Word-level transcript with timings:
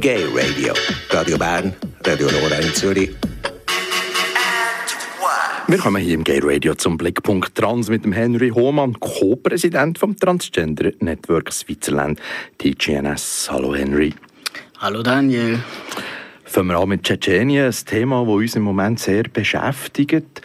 Gay 0.00 0.24
Radio. 0.32 0.72
Radio 1.10 1.36
Bern, 1.36 1.74
Radio 2.06 2.26
Nora 2.30 2.56
in 2.56 2.72
Zürich. 2.74 3.10
Wir 5.68 5.78
kommen 5.78 6.02
hier 6.02 6.14
im 6.14 6.24
Gay 6.24 6.40
Radio 6.42 6.74
zum 6.74 6.96
Blickpunkt 6.96 7.54
Trans 7.54 7.90
mit 7.90 8.04
dem 8.04 8.12
Henry 8.12 8.48
Hohmann, 8.48 8.98
Co-Präsident 8.98 9.98
vom 9.98 10.16
Transgender 10.16 10.92
Network 11.00 11.52
Switzerland, 11.52 12.20
TGNS. 12.56 13.50
Hallo 13.52 13.74
Henry. 13.74 14.14
Hallo 14.78 15.02
Daniel. 15.02 15.58
Fangen 16.44 16.68
wir 16.68 16.78
an 16.78 16.88
mit 16.88 17.02
Tschetschenien, 17.02 17.66
ein 17.66 17.86
Thema, 17.86 18.24
das 18.24 18.34
uns 18.34 18.56
im 18.56 18.62
Moment 18.62 18.98
sehr 18.98 19.24
beschäftigt. 19.24 20.40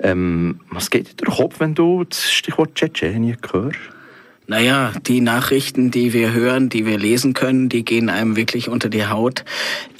Ähm, 0.00 0.60
was 0.70 0.90
geht 0.90 1.08
dir 1.08 1.14
durch 1.16 1.36
den 1.36 1.42
Kopf, 1.42 1.58
wenn 1.58 1.74
du 1.74 2.04
das 2.04 2.30
Stichwort 2.30 2.76
Tschetschenien 2.76 3.38
hörst? 3.50 3.78
Naja, 4.48 4.92
die 5.06 5.20
Nachrichten, 5.20 5.90
die 5.90 6.12
wir 6.12 6.32
hören, 6.32 6.68
die 6.68 6.84
wir 6.84 6.98
lesen 6.98 7.32
können, 7.32 7.68
die 7.68 7.84
gehen 7.84 8.08
einem 8.08 8.36
wirklich 8.36 8.68
unter 8.68 8.88
die 8.88 9.06
Haut. 9.06 9.44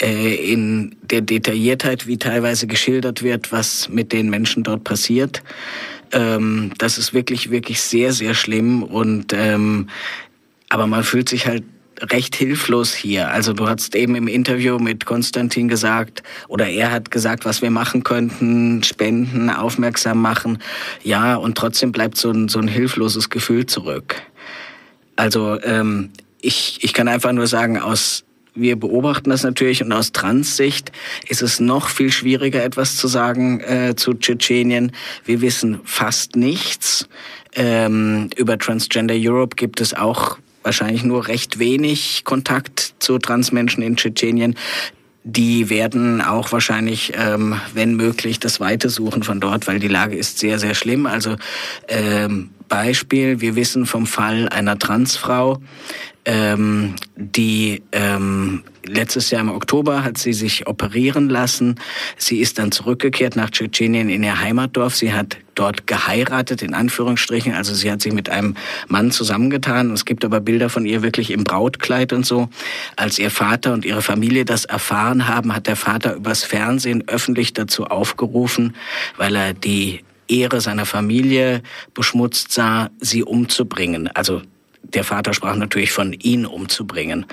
Äh, 0.01 0.35
in 0.35 0.97
der 1.03 1.21
Detailliertheit, 1.21 2.07
wie 2.07 2.19
teilweise 2.19 2.67
geschildert 2.67 3.23
wird, 3.23 3.53
was 3.53 3.89
mit 3.89 4.13
den 4.13 4.31
Menschen 4.31 4.65
dort 4.65 4.83
passiert. 4.85 5.43
Ähm, 6.11 6.73
das 6.79 6.99
ist 6.99 7.15
wirklich, 7.15 7.51
wirklich 7.51 7.81
sehr, 7.81 8.13
sehr 8.13 8.35
schlimm. 8.35 8.83
Und 8.83 9.33
ähm, 9.33 9.89
aber 10.69 10.87
man 10.87 11.05
fühlt 11.05 11.29
sich 11.29 11.47
halt 11.47 11.65
recht 12.01 12.35
hilflos 12.35 12.95
hier. 12.95 13.31
Also 13.31 13.53
du 13.53 13.69
hast 13.69 13.95
eben 13.95 14.15
im 14.15 14.27
Interview 14.27 14.79
mit 14.79 15.07
Konstantin 15.07 15.69
gesagt, 15.69 16.23
oder 16.49 16.67
er 16.69 16.91
hat 16.91 17.11
gesagt, 17.11 17.45
was 17.45 17.63
wir 17.63 17.71
machen 17.71 18.03
könnten, 18.03 18.83
spenden, 18.83 19.51
aufmerksam 19.51 20.21
machen. 20.21 20.59
Ja, 21.03 21.37
und 21.37 21.57
trotzdem 21.57 21.93
bleibt 21.93 22.17
so 22.17 22.31
ein, 22.31 22.49
so 22.49 22.59
ein 22.59 22.69
hilfloses 22.69 23.31
Gefühl 23.31 23.67
zurück. 23.67 24.23
Also 25.17 25.61
ähm, 25.63 26.11
ich, 26.41 26.79
ich 26.83 26.93
kann 26.93 27.09
einfach 27.09 27.33
nur 27.33 27.47
sagen, 27.47 27.79
aus 27.79 28.25
wir 28.55 28.77
beobachten 28.77 29.31
das 29.31 29.45
natürlich 29.45 29.83
und 29.83 29.93
aus 29.93 30.13
Transsicht 30.13 30.93
ist 31.29 31.43
es 31.43 31.59
noch 31.59 31.89
viel 31.89 32.13
schwieriger, 32.13 32.63
etwas 32.63 32.97
zu 32.97 33.09
sagen 33.09 33.61
äh, 33.61 33.95
zu 33.97 34.15
Tschetschenien. 34.15 34.93
Wir 35.25 35.41
wissen 35.41 35.81
fast 35.85 36.37
nichts. 36.37 37.09
Ähm, 37.55 38.29
über 38.37 38.59
Transgender 38.59 39.15
Europe 39.17 39.57
gibt 39.57 39.81
es 39.81 39.95
auch 39.95 40.39
wahrscheinlich 40.63 41.03
nur 41.03 41.29
recht 41.29 41.59
wenig 41.59 42.25
Kontakt 42.25 42.95
zu 42.99 43.19
Transmenschen 43.19 43.83
in 43.83 43.97
Tschetschenien. 43.97 44.57
Die 45.25 45.71
werden 45.71 46.21
auch 46.21 46.51
wahrscheinlich, 46.53 47.13
ähm, 47.17 47.61
wenn 47.75 47.95
möglich, 47.95 48.41
das 48.41 48.59
Weite 48.61 48.91
suchen 48.91 49.23
von 49.23 49.41
dort, 49.41 49.67
weil 49.67 49.79
die 49.79 49.89
Lage 49.89 50.17
ist 50.17 50.39
sehr, 50.39 50.59
sehr 50.59 50.75
schlimm. 50.75 51.07
Also 51.07 51.37
ähm, 51.89 52.51
Beispiel, 52.73 53.43
wir 53.43 53.55
wissen 53.55 53.85
vom 53.85 54.07
Fall 54.07 54.49
einer 54.49 54.79
Transfrau, 54.79 55.59
ähm, 56.25 56.95
die 57.17 57.83
ähm, 57.93 58.63
letztes 58.87 59.31
Jahr 59.31 59.43
im 59.43 59.51
Oktober 59.51 60.05
hat 60.05 60.17
sie 60.17 60.33
sich 60.33 60.67
operieren 60.67 61.29
lassen. 61.29 61.75
Sie 62.17 62.39
ist 62.39 62.59
dann 62.59 62.73
zurückgekehrt 62.73 63.37
nach 63.37 63.51
Tschetschenien 63.51 64.09
in 64.09 64.23
ihr 64.23 64.41
Heimatdorf. 64.41 64.97
Sie 64.97 65.13
hat 65.13 65.37
dort 65.55 65.87
geheiratet, 65.87 66.63
in 66.63 66.73
Anführungsstrichen. 66.73 67.53
Also 67.53 67.75
sie 67.75 67.93
hat 67.93 68.01
sich 68.01 68.15
mit 68.15 68.31
einem 68.31 68.57
Mann 68.89 69.11
zusammengetan. 69.11 69.91
Es 69.91 70.07
gibt 70.07 70.25
aber 70.25 70.41
Bilder 70.41 70.71
von 70.71 70.87
ihr 70.87 71.03
wirklich 71.03 71.31
im 71.31 71.45
Brautkleid 71.45 72.15
und 72.15 72.25
so. 72.25 72.49
Als 72.97 73.19
ihr 73.19 73.31
Vater 73.31 73.75
und 73.75 73.85
ihre 73.85 74.01
Familie 74.01 74.47
das 74.47 74.65
erfahren 74.65 75.29
haben, 75.29 75.55
hat 75.55 75.67
der 75.67 75.77
Vater 75.77 76.15
übers 76.15 76.43
Fernsehen 76.43 77.07
öffentlich 77.07 77.53
dazu 77.53 77.85
aufgerufen, 77.85 78.75
weil 79.19 79.37
er 79.37 79.53
die 79.53 80.01
Ehre 80.41 80.61
seiner 80.61 80.87
Familie 80.87 81.63
beschmutzt 81.95 82.53
sah, 82.53 82.91
sie 83.01 83.23
umzubringen. 83.23 84.09
Also 84.09 84.43
der 84.83 85.05
Vater 85.05 85.33
sprach 85.35 85.57
natürlich 85.57 85.93
von 85.93 86.13
ihn 86.13 86.47
umzubringen. 86.47 87.27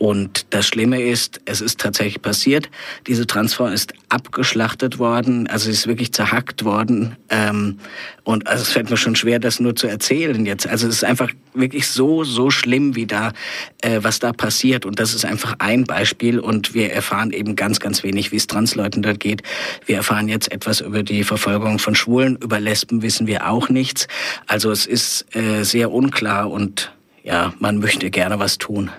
Und 0.00 0.46
das 0.48 0.66
Schlimme 0.66 1.02
ist, 1.02 1.42
es 1.44 1.60
ist 1.60 1.78
tatsächlich 1.78 2.22
passiert. 2.22 2.70
Diese 3.06 3.26
Transfrau 3.26 3.66
ist 3.66 3.92
abgeschlachtet 4.08 4.98
worden, 4.98 5.46
also 5.46 5.66
sie 5.66 5.72
ist 5.72 5.86
wirklich 5.86 6.14
zerhackt 6.14 6.64
worden. 6.64 7.16
Ähm, 7.28 7.80
und 8.24 8.46
also 8.46 8.62
es 8.62 8.70
fällt 8.70 8.88
mir 8.88 8.96
schon 8.96 9.14
schwer, 9.14 9.38
das 9.38 9.60
nur 9.60 9.76
zu 9.76 9.88
erzählen 9.88 10.46
jetzt. 10.46 10.66
Also 10.66 10.88
es 10.88 10.94
ist 10.94 11.04
einfach 11.04 11.30
wirklich 11.52 11.86
so, 11.86 12.24
so 12.24 12.48
schlimm, 12.48 12.96
wie 12.96 13.04
da, 13.04 13.34
äh, 13.82 13.98
was 14.00 14.20
da 14.20 14.32
passiert. 14.32 14.86
Und 14.86 14.98
das 14.98 15.12
ist 15.12 15.26
einfach 15.26 15.56
ein 15.58 15.84
Beispiel. 15.84 16.38
Und 16.38 16.72
wir 16.72 16.94
erfahren 16.94 17.30
eben 17.30 17.54
ganz, 17.54 17.78
ganz 17.78 18.02
wenig, 18.02 18.32
wie 18.32 18.36
es 18.36 18.46
Transleuten 18.46 19.02
dort 19.02 19.20
geht. 19.20 19.42
Wir 19.84 19.96
erfahren 19.96 20.28
jetzt 20.28 20.50
etwas 20.50 20.80
über 20.80 21.02
die 21.02 21.24
Verfolgung 21.24 21.78
von 21.78 21.94
Schwulen. 21.94 22.36
Über 22.36 22.58
Lesben 22.58 23.02
wissen 23.02 23.26
wir 23.26 23.50
auch 23.50 23.68
nichts. 23.68 24.08
Also 24.46 24.70
es 24.70 24.86
ist 24.86 25.26
äh, 25.36 25.62
sehr 25.62 25.92
unklar 25.92 26.50
und 26.50 26.90
ja, 27.22 27.52
man 27.58 27.76
möchte 27.80 28.08
gerne 28.08 28.38
was 28.38 28.56
tun. 28.56 28.90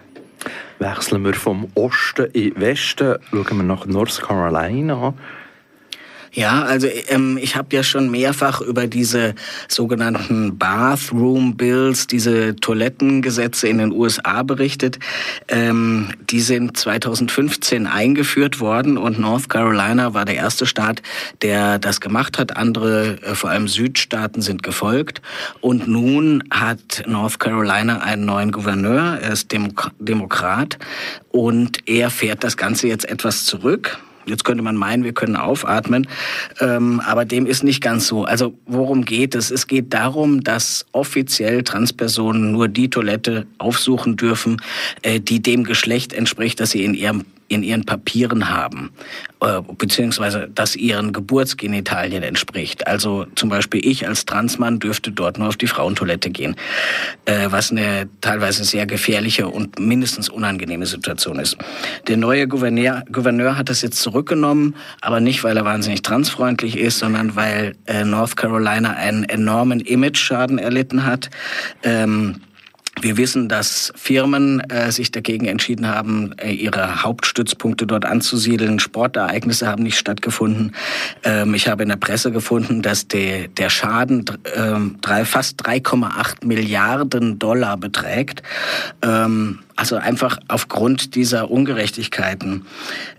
Wechseln 0.82 1.24
wir 1.24 1.36
vom 1.36 1.68
Osten 1.76 2.26
in 2.32 2.56
den 2.56 2.60
Westen, 2.60 3.20
schauen 3.30 3.58
wir 3.58 3.64
nach 3.64 3.86
North 3.86 4.20
Carolina. 4.20 5.14
Ja, 6.34 6.64
also 6.64 6.88
ähm, 7.10 7.38
ich 7.42 7.58
habe 7.58 7.76
ja 7.76 7.84
schon 7.84 8.10
mehrfach 8.10 8.62
über 8.62 8.88
diese 8.88 9.36
sogenannten 9.68 10.58
Bathroom 10.58 11.58
Bills, 11.58 12.08
diese 12.08 12.56
Toilettengesetze 12.56 13.68
in 13.68 13.80
den 13.80 13.92
USA 13.92 14.42
berichtet. 14.44 14.98
Ähm, 15.50 16.08
die 16.30 16.40
sind 16.40 16.78
2015 16.78 17.86
eingeführt 17.86 18.62
worden 18.62 18.98
und 18.98 19.20
North 19.20 19.50
Carolina 19.50 20.14
war 20.14 20.24
der 20.24 20.36
erste 20.36 20.66
Staat, 20.66 21.02
der 21.42 21.80
das 21.80 22.00
gemacht 22.00 22.40
hat. 22.40 22.56
Andere, 22.56 23.22
äh, 23.24 23.36
vor 23.36 23.50
allem 23.50 23.68
Südstaaten, 23.68 24.42
sind 24.42 24.64
gefolgt. 24.64 25.22
Und 25.60 25.90
nun 25.90 26.46
hat 26.50 27.04
North 27.08 27.42
Carolina 27.42 28.00
einen 28.04 28.24
neuen 28.24 28.54
Gouverneur, 28.54 29.20
er 29.22 29.34
ist 29.34 29.52
Demok 29.52 29.92
Demokrat 30.00 30.78
und 31.30 31.90
er 31.90 32.10
fährt 32.10 32.46
das 32.46 32.56
Ganze 32.56 32.88
jetzt 32.88 33.04
etwas 33.10 33.44
zurück. 33.46 34.00
Jetzt 34.26 34.44
könnte 34.44 34.64
man 34.64 34.76
meinen, 34.76 35.04
wir 35.04 35.14
können 35.14 35.36
aufatmen, 35.36 36.08
ähm, 36.60 37.02
aber 37.06 37.26
dem 37.26 37.46
ist 37.46 37.64
nicht 37.64 37.82
ganz 37.82 38.08
so. 38.08 38.26
Also 38.26 38.54
worum 38.66 39.06
geht 39.06 39.36
es? 39.36 39.52
Es 39.52 39.68
geht 39.68 39.94
darum, 39.94 40.44
dass 40.44 40.86
offiziell 40.92 41.64
Transpersonen 41.64 42.52
nur 42.52 42.68
die 42.68 42.90
Toilette 42.90 43.46
aufsuchen 43.58 44.18
dürfen, 44.18 44.62
äh, 45.02 45.20
die 45.20 45.42
dem 45.42 45.64
Geschlecht 45.64 46.14
entspricht, 46.14 46.60
das 46.60 46.72
sie 46.72 46.84
in 46.84 46.94
ihrem 46.94 47.26
in 47.52 47.64
ihren 47.64 47.86
Papieren 47.86 48.50
haben, 48.50 48.92
äh, 49.42 49.62
beziehungsweise 49.78 50.50
das 50.54 50.78
ihren 50.78 51.12
Geburtsgenitalien 51.12 52.24
entspricht. 52.24 52.88
Also 52.88 53.26
zum 53.36 53.50
Beispiel 53.50 53.86
ich 53.86 54.08
als 54.08 54.26
Transmann 54.26 54.80
dürfte 54.80 55.12
dort 55.12 55.38
nur 55.38 55.50
auf 55.50 55.58
die 55.58 55.68
Frauentoilette 55.68 56.30
gehen, 56.30 56.56
äh, 57.26 57.48
was 57.50 57.72
eine 57.72 58.08
teilweise 58.22 58.64
sehr 58.64 58.86
gefährliche 58.86 59.50
und 59.50 59.80
mindestens 59.80 60.30
unangenehme 60.30 60.86
Situation 60.86 61.40
ist. 61.40 61.58
Der 62.08 62.16
neue 62.16 62.48
Gouverneur, 62.48 63.04
Gouverneur 63.12 63.58
hat 63.58 63.68
das 63.68 63.82
jetzt 63.82 64.00
zurückgenommen, 64.00 64.76
aber 65.02 65.20
nicht, 65.20 65.44
weil 65.44 65.58
er 65.58 65.66
wahnsinnig 65.66 66.04
transfreundlich 66.04 66.78
ist, 66.78 67.00
sondern 67.00 67.36
weil 67.36 67.76
äh, 67.86 68.06
North 68.06 68.38
Carolina 68.38 68.94
einen 68.94 69.26
enormen 69.26 69.82
Image-Schaden 69.82 70.58
erlitten 70.58 71.06
hat. 71.06 71.30
Ähm, 71.84 72.42
wir 73.00 73.18
wissen, 73.18 73.48
dass 73.48 73.94
Firmen 73.96 74.60
äh, 74.70 74.92
sich 74.92 75.12
dagegen 75.12 75.46
entschieden 75.48 75.88
haben, 75.88 76.34
äh, 76.38 76.52
ihre 76.52 77.04
Hauptstützpunkte 77.04 77.88
dort 77.88 78.06
anzusiedeln. 78.06 78.80
Sportereignisse 78.80 79.68
haben 79.68 79.84
nicht 79.84 79.98
stattgefunden. 79.98 80.74
Ähm, 81.24 81.54
ich 81.54 81.68
habe 81.68 81.84
in 81.84 81.90
der 81.90 81.96
Presse 81.96 82.32
gefunden, 82.32 82.82
dass 82.82 83.08
de, 83.08 83.48
der 83.48 83.70
Schaden 83.70 84.26
äh, 84.44 84.74
drei, 85.02 85.24
fast 85.24 85.66
3,8 85.66 86.46
Milliarden 86.46 87.40
Dollar 87.40 87.78
beträgt. 87.78 88.44
Ähm, 89.02 89.60
also 89.78 89.96
einfach 89.96 90.38
aufgrund 90.48 91.16
dieser 91.16 91.50
Ungerechtigkeiten. 91.50 92.66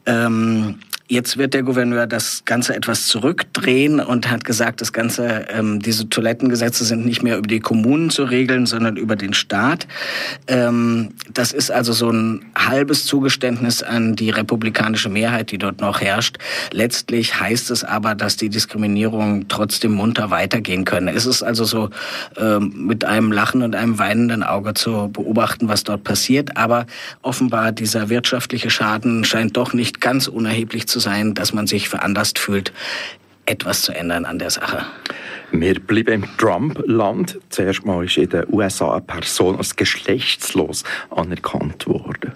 Ähm, 0.04 0.80
Jetzt 1.08 1.36
wird 1.36 1.52
der 1.52 1.62
Gouverneur 1.62 2.06
das 2.06 2.44
Ganze 2.44 2.74
etwas 2.74 3.06
zurückdrehen 3.06 4.00
und 4.00 4.30
hat 4.30 4.44
gesagt, 4.44 4.80
das 4.80 4.92
Ganze, 4.92 5.46
ähm, 5.50 5.80
diese 5.80 6.08
Toilettengesetze 6.08 6.84
sind 6.84 7.04
nicht 7.04 7.22
mehr 7.22 7.36
über 7.36 7.46
die 7.46 7.60
Kommunen 7.60 8.08
zu 8.08 8.24
regeln, 8.24 8.66
sondern 8.66 8.96
über 8.96 9.16
den 9.16 9.34
Staat. 9.34 9.86
Ähm, 10.46 11.10
das 11.34 11.52
ist 11.52 11.70
also 11.70 11.92
so 11.92 12.10
ein 12.10 12.44
halbes 12.56 13.04
Zugeständnis 13.04 13.82
an 13.82 14.16
die 14.16 14.30
republikanische 14.30 15.08
Mehrheit, 15.08 15.50
die 15.50 15.58
dort 15.58 15.80
noch 15.80 16.00
herrscht. 16.00 16.38
Letztlich 16.70 17.38
heißt 17.38 17.70
es 17.70 17.84
aber, 17.84 18.14
dass 18.14 18.36
die 18.36 18.48
Diskriminierung 18.48 19.48
trotzdem 19.48 19.92
munter 19.92 20.30
weitergehen 20.30 20.84
können. 20.84 21.08
Es 21.08 21.26
ist 21.26 21.42
also 21.42 21.64
so 21.64 21.90
ähm, 22.38 22.86
mit 22.86 23.04
einem 23.04 23.32
Lachen 23.32 23.62
und 23.62 23.74
einem 23.74 23.98
weinenden 23.98 24.42
Auge 24.42 24.74
zu 24.74 25.10
beobachten, 25.12 25.68
was 25.68 25.84
dort 25.84 26.04
passiert. 26.04 26.56
Aber 26.56 26.86
offenbar 27.20 27.72
dieser 27.72 28.08
wirtschaftliche 28.08 28.70
Schaden 28.70 29.24
scheint 29.24 29.56
doch 29.56 29.74
nicht 29.74 30.00
ganz 30.00 30.28
unerheblich 30.28 30.86
zu 30.86 31.01
sein, 31.02 31.34
dass 31.34 31.52
man 31.52 31.66
sich 31.66 31.88
veranlasst 31.88 32.38
fühlt, 32.38 32.72
etwas 33.46 33.82
zu 33.82 33.92
ändern 33.92 34.24
an 34.24 34.38
der 34.38 34.50
Sache. 34.50 34.86
Wir 35.50 35.78
bleiben 35.78 36.22
im 36.22 36.36
Trump-Land. 36.38 37.38
Zuerst 37.50 37.84
mal 37.84 38.04
ist 38.04 38.16
in 38.16 38.30
den 38.30 38.44
USA 38.50 38.92
eine 38.92 39.02
Person 39.02 39.56
als 39.56 39.76
geschlechtslos 39.76 40.84
anerkannt 41.10 41.86
worden. 41.86 42.32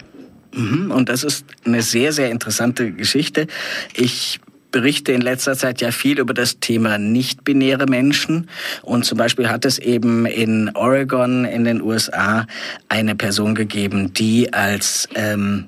Mhm, 0.53 0.91
und 0.91 1.09
das 1.09 1.23
ist 1.23 1.45
eine 1.65 1.81
sehr, 1.81 2.13
sehr 2.13 2.29
interessante 2.29 2.91
Geschichte. 2.91 3.47
Ich 3.93 4.39
berichte 4.71 5.11
in 5.11 5.21
letzter 5.21 5.55
Zeit 5.55 5.81
ja 5.81 5.91
viel 5.91 6.19
über 6.19 6.33
das 6.33 6.59
Thema 6.59 6.97
nicht-binäre 6.97 7.85
Menschen. 7.87 8.49
Und 8.83 9.05
zum 9.05 9.17
Beispiel 9.17 9.49
hat 9.49 9.65
es 9.65 9.79
eben 9.79 10.25
in 10.25 10.69
Oregon 10.75 11.45
in 11.45 11.63
den 11.63 11.81
USA 11.81 12.45
eine 12.89 13.15
Person 13.15 13.55
gegeben, 13.55 14.13
die 14.13 14.53
als 14.53 15.07
ähm, 15.15 15.65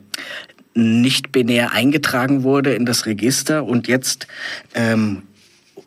nicht 0.73 1.31
binär 1.31 1.71
eingetragen 1.73 2.43
wurde 2.43 2.73
in 2.73 2.85
das 2.85 3.05
Register 3.05 3.63
und 3.65 3.87
jetzt 3.87 4.27
ähm, 4.75 5.23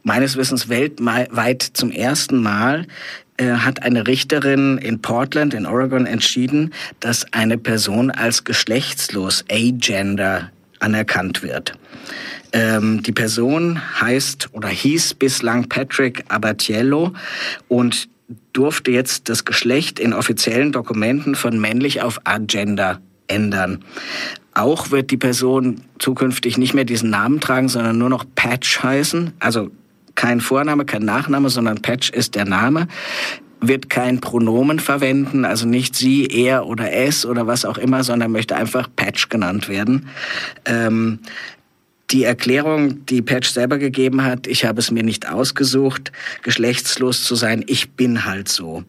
meines 0.02 0.36
Wissens 0.36 0.68
weltweit 0.68 1.62
zum 1.62 1.90
ersten 1.90 2.42
Mal 2.42 2.86
äh, 3.36 3.52
hat 3.52 3.82
eine 3.82 4.06
Richterin 4.06 4.78
in 4.78 5.00
Portland 5.00 5.54
in 5.54 5.66
Oregon 5.66 6.06
entschieden, 6.06 6.72
dass 7.00 7.32
eine 7.32 7.58
Person 7.58 8.10
als 8.10 8.44
geschlechtslos, 8.44 9.44
agender 9.50 10.50
anerkannt 10.80 11.42
wird. 11.42 11.74
Ähm, 12.52 13.02
die 13.02 13.12
Person 13.12 13.80
heißt 14.00 14.50
oder 14.52 14.68
hieß 14.68 15.14
bislang 15.14 15.68
Patrick 15.68 16.24
Abatiello 16.28 17.14
und 17.68 18.08
durfte 18.52 18.90
jetzt 18.90 19.28
das 19.28 19.44
Geschlecht 19.44 19.98
in 19.98 20.12
offiziellen 20.12 20.72
Dokumenten 20.72 21.34
von 21.34 21.58
männlich 21.58 22.02
auf 22.02 22.20
agender 22.24 23.00
ändern. 23.28 23.84
Auch 24.54 24.90
wird 24.90 25.10
die 25.10 25.16
Person 25.16 25.80
zukünftig 25.98 26.58
nicht 26.58 26.74
mehr 26.74 26.84
diesen 26.84 27.10
Namen 27.10 27.40
tragen, 27.40 27.68
sondern 27.68 27.98
nur 27.98 28.08
noch 28.08 28.24
Patch 28.34 28.82
heißen. 28.82 29.32
Also 29.38 29.70
kein 30.14 30.40
Vorname, 30.40 30.84
kein 30.84 31.04
Nachname, 31.04 31.48
sondern 31.48 31.80
Patch 31.80 32.10
ist 32.10 32.34
der 32.34 32.44
Name 32.44 32.88
wird 33.62 33.88
kein 33.88 34.20
Pronomen 34.20 34.80
verwenden, 34.80 35.44
also 35.44 35.66
nicht 35.66 35.94
sie, 35.94 36.26
er 36.26 36.66
oder 36.66 36.92
es 36.92 37.24
oder 37.24 37.46
was 37.46 37.64
auch 37.64 37.78
immer, 37.78 38.02
sondern 38.02 38.32
möchte 38.32 38.56
einfach 38.56 38.88
Patch 38.94 39.28
genannt 39.28 39.68
werden. 39.68 40.08
Ähm, 40.64 41.20
die 42.10 42.24
Erklärung, 42.24 43.06
die 43.06 43.22
Patch 43.22 43.50
selber 43.50 43.78
gegeben 43.78 44.24
hat, 44.24 44.46
ich 44.46 44.64
habe 44.64 44.80
es 44.80 44.90
mir 44.90 45.02
nicht 45.02 45.28
ausgesucht, 45.30 46.12
geschlechtslos 46.42 47.24
zu 47.24 47.36
sein, 47.36 47.64
ich 47.66 47.92
bin 47.92 48.26
halt 48.26 48.48
so. 48.48 48.84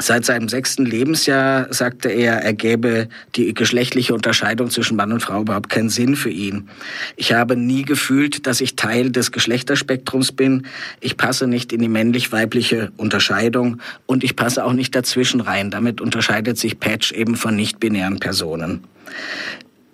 Seit 0.00 0.24
seinem 0.24 0.48
sechsten 0.48 0.84
Lebensjahr 0.84 1.72
sagte 1.72 2.08
er, 2.08 2.42
er 2.42 2.52
gäbe 2.52 3.08
die 3.36 3.54
geschlechtliche 3.54 4.12
Unterscheidung 4.12 4.68
zwischen 4.68 4.96
Mann 4.96 5.12
und 5.12 5.20
Frau 5.20 5.42
überhaupt 5.42 5.68
keinen 5.68 5.88
Sinn 5.88 6.16
für 6.16 6.30
ihn. 6.30 6.68
Ich 7.14 7.32
habe 7.32 7.54
nie 7.54 7.84
gefühlt, 7.84 8.48
dass 8.48 8.60
ich 8.60 8.74
Teil 8.74 9.12
des 9.12 9.30
Geschlechterspektrums 9.30 10.32
bin. 10.32 10.66
Ich 11.00 11.16
passe 11.16 11.46
nicht 11.46 11.72
in 11.72 11.80
die 11.80 11.88
männlich-weibliche 11.88 12.90
Unterscheidung 12.96 13.80
und 14.06 14.24
ich 14.24 14.34
passe 14.34 14.64
auch 14.64 14.72
nicht 14.72 14.96
dazwischen 14.96 15.40
rein. 15.40 15.70
Damit 15.70 16.00
unterscheidet 16.00 16.58
sich 16.58 16.80
Patch 16.80 17.12
eben 17.12 17.36
von 17.36 17.54
nicht-binären 17.54 18.18
Personen. 18.18 18.82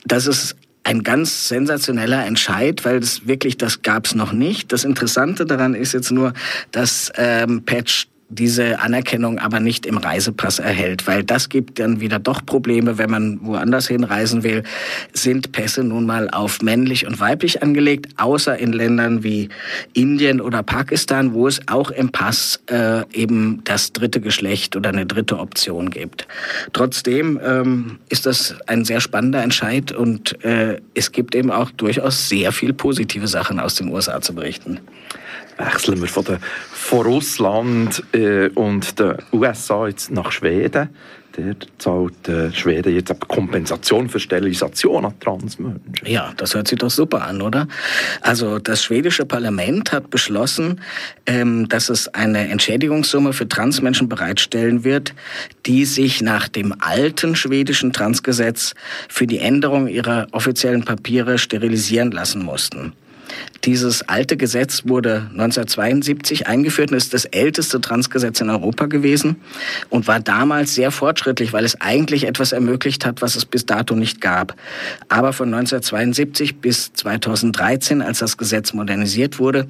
Das 0.06 0.26
ist 0.26 0.56
ein 0.82 1.02
ganz 1.02 1.48
sensationeller 1.48 2.24
Entscheid, 2.24 2.86
weil 2.86 2.96
es 2.96 3.26
wirklich, 3.26 3.58
das 3.58 3.82
gab 3.82 4.06
es 4.06 4.14
noch 4.14 4.32
nicht. 4.32 4.72
Das 4.72 4.84
Interessante 4.84 5.44
daran 5.44 5.74
ist 5.74 5.92
jetzt 5.92 6.10
nur, 6.10 6.32
dass 6.70 7.12
ähm, 7.16 7.64
Patch 7.66 8.08
diese 8.30 8.78
Anerkennung 8.78 9.38
aber 9.38 9.58
nicht 9.58 9.86
im 9.86 9.98
Reisepass 9.98 10.60
erhält, 10.60 11.06
weil 11.08 11.24
das 11.24 11.48
gibt 11.48 11.80
dann 11.80 12.00
wieder 12.00 12.20
doch 12.20 12.46
Probleme, 12.46 12.96
wenn 12.96 13.10
man 13.10 13.40
woanders 13.42 13.88
hinreisen 13.88 14.44
will, 14.44 14.62
sind 15.12 15.50
Pässe 15.52 15.82
nun 15.82 16.06
mal 16.06 16.30
auf 16.30 16.62
männlich 16.62 17.06
und 17.06 17.18
weiblich 17.18 17.62
angelegt, 17.62 18.06
außer 18.16 18.56
in 18.56 18.72
Ländern 18.72 19.24
wie 19.24 19.48
Indien 19.94 20.40
oder 20.40 20.62
Pakistan, 20.62 21.34
wo 21.34 21.48
es 21.48 21.60
auch 21.66 21.90
im 21.90 22.10
Pass 22.10 22.60
äh, 22.70 23.02
eben 23.12 23.62
das 23.64 23.92
dritte 23.92 24.20
Geschlecht 24.20 24.76
oder 24.76 24.90
eine 24.90 25.06
dritte 25.06 25.38
Option 25.38 25.90
gibt. 25.90 26.28
Trotzdem 26.72 27.40
ähm, 27.44 27.98
ist 28.08 28.26
das 28.26 28.54
ein 28.68 28.84
sehr 28.84 29.00
spannender 29.00 29.42
Entscheid 29.42 29.90
und 29.90 30.42
äh, 30.44 30.80
es 30.94 31.10
gibt 31.10 31.34
eben 31.34 31.50
auch 31.50 31.72
durchaus 31.72 32.28
sehr 32.28 32.52
viel 32.52 32.72
positive 32.72 33.26
Sachen 33.26 33.58
aus 33.58 33.74
den 33.74 33.88
USA 33.88 34.20
zu 34.20 34.34
berichten 34.34 34.78
wechseln 35.60 36.00
wir 36.00 36.08
von, 36.08 36.24
der, 36.24 36.40
von 36.72 37.06
Russland 37.06 38.02
äh, 38.12 38.48
und 38.48 38.98
den 38.98 39.16
USA 39.32 39.86
jetzt 39.86 40.10
nach 40.10 40.32
Schweden. 40.32 40.88
Der 41.36 41.54
zahlt 41.78 42.28
äh, 42.28 42.52
Schweden 42.52 42.92
jetzt 42.92 43.10
eine 43.10 43.20
Kompensation 43.20 44.08
für 44.08 44.18
Sterilisation 44.18 45.04
an 45.04 45.20
Transmenschen. 45.20 45.80
Ja, 46.04 46.32
das 46.36 46.54
hört 46.54 46.66
sich 46.66 46.78
doch 46.78 46.90
super 46.90 47.22
an, 47.22 47.40
oder? 47.40 47.68
Also 48.20 48.58
das 48.58 48.82
schwedische 48.82 49.24
Parlament 49.24 49.92
hat 49.92 50.10
beschlossen, 50.10 50.80
ähm, 51.26 51.68
dass 51.68 51.88
es 51.88 52.08
eine 52.08 52.48
Entschädigungssumme 52.48 53.32
für 53.32 53.48
Transmenschen 53.48 54.08
bereitstellen 54.08 54.82
wird, 54.82 55.14
die 55.66 55.84
sich 55.84 56.20
nach 56.20 56.48
dem 56.48 56.74
alten 56.80 57.36
schwedischen 57.36 57.92
Transgesetz 57.92 58.74
für 59.08 59.28
die 59.28 59.38
Änderung 59.38 59.86
ihrer 59.86 60.26
offiziellen 60.32 60.84
Papiere 60.84 61.38
sterilisieren 61.38 62.10
lassen 62.10 62.42
mussten. 62.42 62.92
Dieses 63.64 64.08
alte 64.08 64.36
Gesetz 64.36 64.84
wurde 64.86 65.28
1972 65.32 66.46
eingeführt 66.46 66.90
und 66.90 66.96
ist 66.96 67.12
das 67.12 67.26
älteste 67.26 67.80
Transgesetz 67.80 68.40
in 68.40 68.48
Europa 68.48 68.86
gewesen 68.86 69.36
und 69.90 70.06
war 70.06 70.20
damals 70.20 70.74
sehr 70.74 70.90
fortschrittlich, 70.90 71.52
weil 71.52 71.64
es 71.64 71.80
eigentlich 71.80 72.24
etwas 72.24 72.52
ermöglicht 72.52 73.04
hat, 73.04 73.22
was 73.22 73.36
es 73.36 73.44
bis 73.44 73.66
dato 73.66 73.94
nicht 73.94 74.20
gab. 74.20 74.54
Aber 75.08 75.32
von 75.32 75.48
1972 75.48 76.60
bis 76.60 76.92
2013, 76.94 78.02
als 78.02 78.20
das 78.20 78.36
Gesetz 78.36 78.72
modernisiert 78.72 79.38
wurde, 79.38 79.66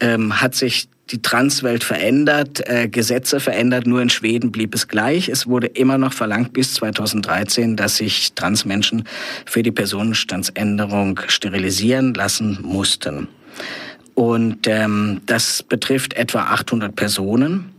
ähm, 0.00 0.40
hat 0.40 0.54
sich 0.54 0.88
die 1.10 1.22
Transwelt 1.22 1.84
verändert, 1.84 2.68
äh, 2.68 2.88
Gesetze 2.88 3.38
verändert, 3.38 3.86
nur 3.86 4.02
in 4.02 4.10
Schweden 4.10 4.50
blieb 4.50 4.74
es 4.74 4.88
gleich. 4.88 5.28
Es 5.28 5.46
wurde 5.46 5.68
immer 5.68 5.98
noch 5.98 6.12
verlangt 6.12 6.52
bis 6.52 6.74
2013, 6.74 7.76
dass 7.76 7.96
sich 7.96 8.32
Transmenschen 8.34 9.04
für 9.44 9.62
die 9.62 9.70
Personenstandsänderung 9.70 11.20
sterilisieren 11.28 12.14
lassen 12.14 12.58
mussten. 12.62 13.28
Und 14.14 14.66
ähm, 14.66 15.20
das 15.26 15.62
betrifft 15.62 16.14
etwa 16.14 16.44
800 16.44 16.96
Personen. 16.96 17.75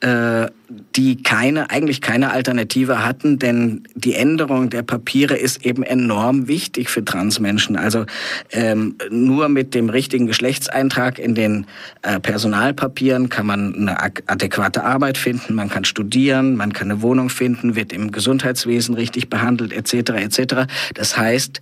Äh, 0.00 0.50
die 0.94 1.22
keine, 1.22 1.70
eigentlich 1.70 2.00
keine 2.02 2.30
Alternative 2.30 3.04
hatten, 3.04 3.38
denn 3.38 3.84
die 3.94 4.14
Änderung 4.14 4.68
der 4.68 4.82
Papiere 4.82 5.36
ist 5.36 5.64
eben 5.64 5.82
enorm 5.82 6.48
wichtig 6.48 6.90
für 6.90 7.04
Transmenschen. 7.04 7.76
Also 7.76 8.04
ähm, 8.50 8.96
nur 9.10 9.48
mit 9.48 9.74
dem 9.74 9.88
richtigen 9.88 10.26
Geschlechtseintrag 10.26 11.18
in 11.18 11.34
den 11.34 11.66
äh, 12.02 12.20
Personalpapieren 12.20 13.28
kann 13.30 13.46
man 13.46 13.74
eine 13.74 13.98
adäquate 14.26 14.84
Arbeit 14.84 15.16
finden, 15.16 15.54
man 15.54 15.70
kann 15.70 15.84
studieren, 15.84 16.56
man 16.56 16.72
kann 16.72 16.90
eine 16.90 17.00
Wohnung 17.00 17.30
finden, 17.30 17.74
wird 17.74 17.92
im 17.92 18.10
Gesundheitswesen 18.12 18.96
richtig 18.96 19.30
behandelt, 19.30 19.72
etc. 19.72 20.10
etc. 20.10 20.54
Das 20.94 21.16
heißt, 21.16 21.60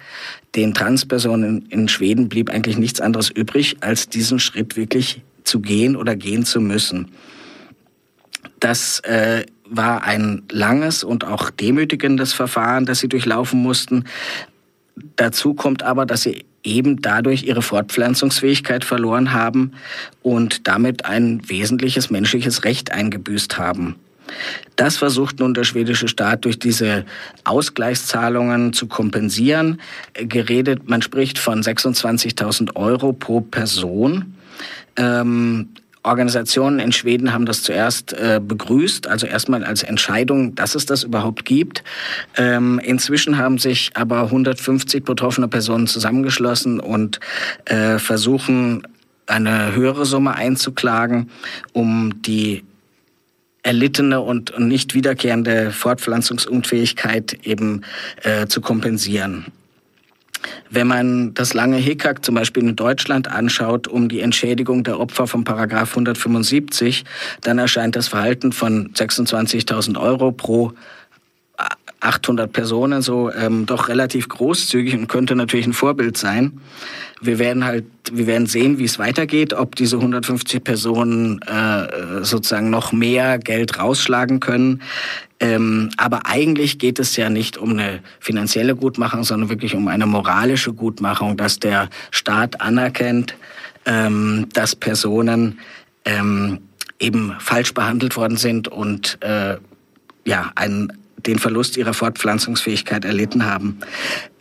den 0.56 0.74
Transpersonen 0.74 1.66
in 1.68 1.88
Schweden 1.88 2.28
blieb 2.28 2.50
eigentlich 2.50 2.78
nichts 2.78 3.00
anderes 3.00 3.30
übrig, 3.30 3.76
als 3.80 4.08
diesen 4.08 4.40
Schritt 4.40 4.76
wirklich 4.76 5.22
zu 5.44 5.60
gehen 5.60 5.94
oder 5.94 6.16
gehen 6.16 6.44
zu 6.44 6.60
müssen. 6.60 7.10
Das 8.60 9.00
äh, 9.00 9.46
war 9.68 10.04
ein 10.04 10.42
langes 10.50 11.04
und 11.04 11.24
auch 11.24 11.50
demütigendes 11.50 12.32
Verfahren, 12.32 12.86
das 12.86 13.00
sie 13.00 13.08
durchlaufen 13.08 13.60
mussten. 13.60 14.04
Dazu 15.16 15.54
kommt 15.54 15.82
aber, 15.82 16.06
dass 16.06 16.22
sie 16.22 16.44
eben 16.62 17.02
dadurch 17.02 17.44
ihre 17.44 17.62
Fortpflanzungsfähigkeit 17.62 18.84
verloren 18.84 19.32
haben 19.32 19.72
und 20.22 20.66
damit 20.66 21.04
ein 21.04 21.48
wesentliches 21.48 22.10
menschliches 22.10 22.64
Recht 22.64 22.92
eingebüßt 22.92 23.58
haben. 23.58 23.96
Das 24.76 24.96
versucht 24.96 25.38
nun 25.38 25.54
der 25.54 25.64
schwedische 25.64 26.08
Staat 26.08 26.44
durch 26.44 26.58
diese 26.58 27.04
Ausgleichszahlungen 27.44 28.72
zu 28.72 28.86
kompensieren. 28.86 29.80
Geredet, 30.14 30.88
man 30.88 31.02
spricht 31.02 31.38
von 31.38 31.62
26.000 31.62 32.74
Euro 32.74 33.12
pro 33.12 33.42
Person. 33.42 34.34
Ähm, 34.96 35.68
Organisationen 36.04 36.78
in 36.78 36.92
Schweden 36.92 37.32
haben 37.32 37.46
das 37.46 37.62
zuerst 37.62 38.12
äh, 38.12 38.40
begrüßt, 38.46 39.08
also 39.08 39.26
erstmal 39.26 39.64
als 39.64 39.82
Entscheidung, 39.82 40.54
dass 40.54 40.74
es 40.74 40.86
das 40.86 41.02
überhaupt 41.02 41.44
gibt. 41.44 41.82
Ähm, 42.36 42.78
inzwischen 42.78 43.38
haben 43.38 43.58
sich 43.58 43.90
aber 43.94 44.22
150 44.24 45.02
betroffene 45.04 45.48
Personen 45.48 45.86
zusammengeschlossen 45.86 46.78
und 46.78 47.20
äh, 47.64 47.98
versuchen, 47.98 48.86
eine 49.26 49.74
höhere 49.74 50.04
Summe 50.04 50.34
einzuklagen, 50.34 51.30
um 51.72 52.22
die 52.22 52.62
erlittene 53.62 54.20
und 54.20 54.58
nicht 54.58 54.94
wiederkehrende 54.94 55.70
Fortpflanzungsunfähigkeit 55.70 57.38
eben 57.46 57.80
äh, 58.22 58.46
zu 58.46 58.60
kompensieren. 58.60 59.46
Wenn 60.70 60.86
man 60.86 61.34
das 61.34 61.54
lange 61.54 61.76
Hickhack 61.76 62.24
zum 62.24 62.34
Beispiel 62.34 62.62
in 62.62 62.76
Deutschland 62.76 63.28
anschaut, 63.28 63.88
um 63.88 64.08
die 64.08 64.20
Entschädigung 64.20 64.84
der 64.84 65.00
Opfer 65.00 65.26
von 65.26 65.44
Paragraph 65.44 65.90
175, 65.90 67.04
dann 67.42 67.58
erscheint 67.58 67.96
das 67.96 68.08
Verhalten 68.08 68.52
von 68.52 68.92
26.000 68.92 70.00
Euro 70.00 70.32
pro 70.32 70.72
800 72.04 72.52
Personen 72.52 73.02
so 73.02 73.32
ähm, 73.32 73.66
doch 73.66 73.88
relativ 73.88 74.28
großzügig 74.28 74.94
und 74.94 75.08
könnte 75.08 75.34
natürlich 75.34 75.66
ein 75.66 75.72
Vorbild 75.72 76.16
sein. 76.16 76.60
Wir 77.20 77.38
werden 77.38 77.64
halt, 77.64 77.86
wir 78.12 78.26
werden 78.26 78.46
sehen, 78.46 78.78
wie 78.78 78.84
es 78.84 78.98
weitergeht, 78.98 79.54
ob 79.54 79.76
diese 79.76 79.96
150 79.96 80.62
Personen 80.62 81.40
äh, 81.42 82.22
sozusagen 82.22 82.70
noch 82.70 82.92
mehr 82.92 83.38
Geld 83.38 83.78
rausschlagen 83.78 84.40
können. 84.40 84.82
Ähm, 85.40 85.90
aber 85.96 86.26
eigentlich 86.26 86.78
geht 86.78 86.98
es 86.98 87.16
ja 87.16 87.30
nicht 87.30 87.56
um 87.56 87.70
eine 87.70 88.00
finanzielle 88.20 88.76
Gutmachung, 88.76 89.24
sondern 89.24 89.48
wirklich 89.48 89.74
um 89.74 89.88
eine 89.88 90.06
moralische 90.06 90.72
Gutmachung, 90.72 91.36
dass 91.36 91.58
der 91.58 91.88
Staat 92.10 92.60
anerkennt, 92.60 93.34
ähm, 93.86 94.46
dass 94.52 94.76
Personen 94.76 95.58
ähm, 96.04 96.60
eben 96.98 97.34
falsch 97.38 97.74
behandelt 97.74 98.16
worden 98.16 98.36
sind 98.36 98.68
und 98.68 99.18
äh, 99.22 99.56
ja, 100.26 100.52
ein 100.54 100.92
den 101.26 101.38
Verlust 101.38 101.76
ihrer 101.76 101.94
Fortpflanzungsfähigkeit 101.94 103.04
erlitten 103.04 103.46
haben. 103.46 103.78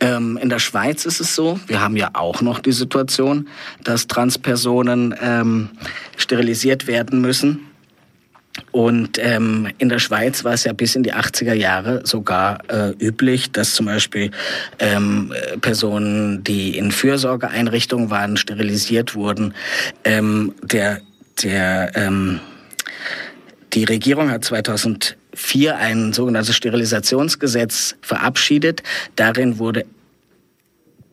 Ähm, 0.00 0.38
in 0.40 0.48
der 0.48 0.58
Schweiz 0.58 1.06
ist 1.06 1.20
es 1.20 1.34
so, 1.34 1.58
wir 1.66 1.80
haben 1.80 1.96
ja 1.96 2.10
auch 2.14 2.42
noch 2.42 2.58
die 2.58 2.72
Situation, 2.72 3.48
dass 3.82 4.06
Transpersonen 4.06 5.14
ähm, 5.20 5.70
sterilisiert 6.16 6.86
werden 6.86 7.20
müssen. 7.20 7.66
Und 8.70 9.18
ähm, 9.18 9.68
in 9.78 9.88
der 9.88 9.98
Schweiz 9.98 10.44
war 10.44 10.52
es 10.52 10.64
ja 10.64 10.72
bis 10.72 10.94
in 10.94 11.02
die 11.02 11.12
80er 11.12 11.54
Jahre 11.54 12.02
sogar 12.04 12.58
äh, 12.70 12.90
üblich, 13.04 13.50
dass 13.50 13.74
zum 13.74 13.86
Beispiel 13.86 14.30
ähm, 14.78 15.32
Personen, 15.60 16.44
die 16.44 16.78
in 16.78 16.92
Fürsorgeeinrichtungen 16.92 18.10
waren, 18.10 18.36
sterilisiert 18.36 19.16
wurden. 19.16 19.54
Ähm, 20.04 20.54
der, 20.62 21.00
der, 21.42 21.96
ähm, 21.96 22.40
die 23.72 23.84
Regierung 23.84 24.30
hat 24.30 24.44
2004 25.34 25.76
ein 25.76 26.12
sogenanntes 26.12 26.56
Sterilisationsgesetz 26.56 27.96
verabschiedet. 28.00 28.82
Darin 29.16 29.58
wurde 29.58 29.84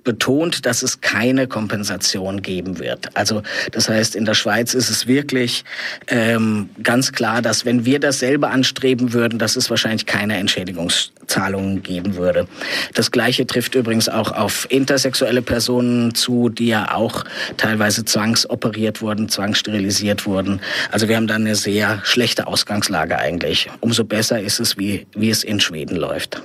betont, 0.03 0.65
dass 0.65 0.84
es 0.84 1.01
keine 1.01 1.48
Kompensation 1.48 2.41
geben 2.41 2.79
wird. 2.79 3.15
Also 3.15 3.43
das 3.72 3.89
heißt, 3.89 4.15
in 4.15 4.25
der 4.25 4.34
Schweiz 4.34 4.74
ist 4.74 4.89
es 4.89 5.08
wirklich 5.08 5.63
ähm, 6.08 6.70
ganz 6.81 7.12
klar, 7.12 7.41
dass 7.41 7.65
wenn 7.65 7.86
wir 7.86 8.00
dasselbe 8.00 8.50
anstreben 8.50 9.13
würden, 9.13 9.39
dass 9.39 9.55
es 9.55 9.70
wahrscheinlich 9.70 10.05
keine 10.05 10.38
Entschädigungszahlungen 10.38 11.84
geben 11.84 12.15
würde. 12.15 12.48
Das 12.93 13.12
Gleiche 13.12 13.46
trifft 13.46 13.75
übrigens 13.75 14.10
auch 14.10 14.31
auf 14.31 14.67
intersexuelle 14.70 15.41
Personen 15.41 16.15
zu, 16.15 16.50
die 16.50 16.67
ja 16.67 16.93
auch 16.93 17.24
teilweise 17.58 18.05
zwangsoperiert 18.05 19.01
wurden, 19.01 19.29
zwangssterilisiert 19.29 20.25
wurden. 20.25 20.62
Also 20.91 21.08
wir 21.08 21.15
haben 21.15 21.27
da 21.27 21.36
eine 21.36 21.55
sehr 21.55 22.01
schlechte 22.03 22.48
Ausgangslage 22.48 23.17
eigentlich. 23.17 23.70
Umso 23.79 24.03
besser 24.03 24.41
ist 24.41 24.60
es, 24.60 24.77
wie, 24.77 25.05
wie 25.13 25.29
es 25.29 25.43
in 25.43 25.60
Schweden 25.60 25.96
läuft. 25.96 26.41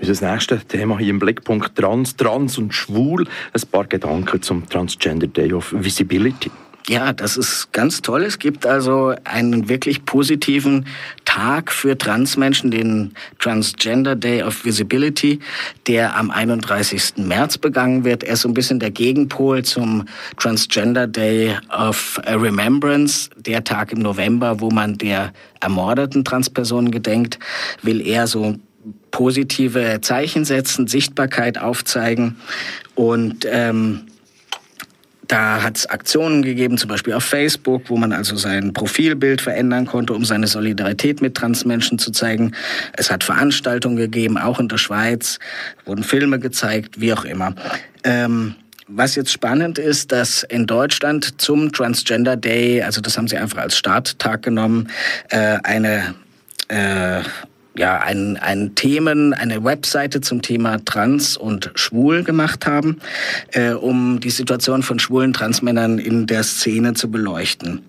Unser 0.00 0.32
nächstes 0.32 0.66
Thema 0.66 0.98
hier 0.98 1.10
im 1.10 1.18
Blickpunkt 1.18 1.74
Trans, 1.74 2.16
Trans 2.16 2.58
und 2.58 2.74
Schwul. 2.74 3.26
Ein 3.52 3.68
paar 3.70 3.86
Gedanken 3.86 4.42
zum 4.42 4.68
Transgender 4.68 5.26
Day 5.26 5.52
of 5.52 5.72
Visibility. 5.72 6.50
Ja, 6.88 7.12
das 7.12 7.36
ist 7.36 7.72
ganz 7.72 8.00
toll. 8.00 8.22
Es 8.22 8.38
gibt 8.38 8.64
also 8.64 9.12
einen 9.24 9.68
wirklich 9.68 10.04
positiven 10.04 10.86
Tag 11.24 11.72
für 11.72 11.98
Transmenschen, 11.98 12.70
den 12.70 13.14
Transgender 13.40 14.14
Day 14.14 14.44
of 14.44 14.64
Visibility, 14.64 15.40
der 15.88 16.16
am 16.16 16.30
31. 16.30 17.14
März 17.16 17.58
begangen 17.58 18.04
wird. 18.04 18.22
Er 18.22 18.34
ist 18.34 18.42
so 18.42 18.48
ein 18.48 18.54
bisschen 18.54 18.78
der 18.78 18.92
Gegenpol 18.92 19.64
zum 19.64 20.04
Transgender 20.36 21.08
Day 21.08 21.56
of 21.76 22.20
Remembrance, 22.24 23.30
der 23.36 23.64
Tag 23.64 23.90
im 23.90 23.98
November, 23.98 24.60
wo 24.60 24.70
man 24.70 24.96
der 24.96 25.32
ermordeten 25.60 26.24
Transpersonen 26.24 26.92
gedenkt, 26.92 27.40
will 27.82 28.00
er 28.00 28.28
so 28.28 28.54
positive 29.10 30.00
Zeichen 30.02 30.44
setzen, 30.44 30.86
Sichtbarkeit 30.86 31.58
aufzeigen 31.58 32.36
und 32.94 33.46
ähm, 33.50 34.02
da 35.28 35.62
hat 35.62 35.76
es 35.76 35.86
Aktionen 35.86 36.42
gegeben, 36.42 36.78
zum 36.78 36.88
Beispiel 36.88 37.12
auf 37.12 37.24
Facebook, 37.24 37.90
wo 37.90 37.96
man 37.96 38.12
also 38.12 38.36
sein 38.36 38.72
Profilbild 38.72 39.40
verändern 39.40 39.86
konnte, 39.86 40.14
um 40.14 40.24
seine 40.24 40.46
Solidarität 40.46 41.20
mit 41.20 41.34
Transmenschen 41.34 41.98
zu 41.98 42.12
zeigen. 42.12 42.52
Es 42.92 43.10
hat 43.10 43.24
Veranstaltungen 43.24 43.96
gegeben, 43.96 44.38
auch 44.38 44.60
in 44.60 44.68
der 44.68 44.78
Schweiz, 44.78 45.38
wurden 45.84 46.04
Filme 46.04 46.38
gezeigt, 46.38 47.00
wie 47.00 47.12
auch 47.12 47.24
immer. 47.24 47.54
Ähm, 48.04 48.54
was 48.88 49.16
jetzt 49.16 49.32
spannend 49.32 49.78
ist, 49.78 50.12
dass 50.12 50.44
in 50.44 50.66
Deutschland 50.66 51.40
zum 51.40 51.72
Transgender 51.72 52.36
Day, 52.36 52.82
also 52.82 53.00
das 53.00 53.18
haben 53.18 53.26
sie 53.26 53.36
einfach 53.36 53.58
als 53.58 53.76
Starttag 53.76 54.42
genommen, 54.42 54.88
äh, 55.30 55.58
eine 55.64 56.14
äh, 56.68 57.22
ja, 57.78 57.98
ein, 57.98 58.36
ein 58.36 58.74
Themen, 58.74 59.34
eine 59.34 59.62
Webseite 59.64 60.20
zum 60.20 60.42
Thema 60.42 60.84
Trans 60.84 61.36
und 61.36 61.70
Schwul 61.74 62.24
gemacht 62.24 62.66
haben, 62.66 62.98
äh, 63.52 63.72
um 63.72 64.20
die 64.20 64.30
Situation 64.30 64.82
von 64.82 64.98
schwulen 64.98 65.32
Transmännern 65.32 65.98
in 65.98 66.26
der 66.26 66.42
Szene 66.42 66.94
zu 66.94 67.10
beleuchten. 67.10 67.82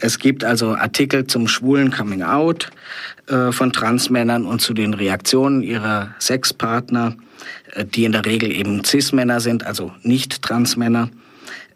Es 0.00 0.18
gibt 0.18 0.44
also 0.44 0.74
Artikel 0.74 1.26
zum 1.26 1.48
schwulen 1.48 1.90
Coming 1.90 2.22
Out 2.22 2.70
äh, 3.26 3.52
von 3.52 3.72
Transmännern 3.72 4.46
und 4.46 4.60
zu 4.60 4.74
den 4.74 4.94
Reaktionen 4.94 5.62
ihrer 5.62 6.14
Sexpartner, 6.18 7.16
äh, 7.72 7.84
die 7.84 8.04
in 8.04 8.12
der 8.12 8.24
Regel 8.24 8.52
eben 8.52 8.84
Cis-Männer 8.84 9.40
sind, 9.40 9.66
also 9.66 9.92
nicht 10.02 10.42
Transmänner. 10.42 11.10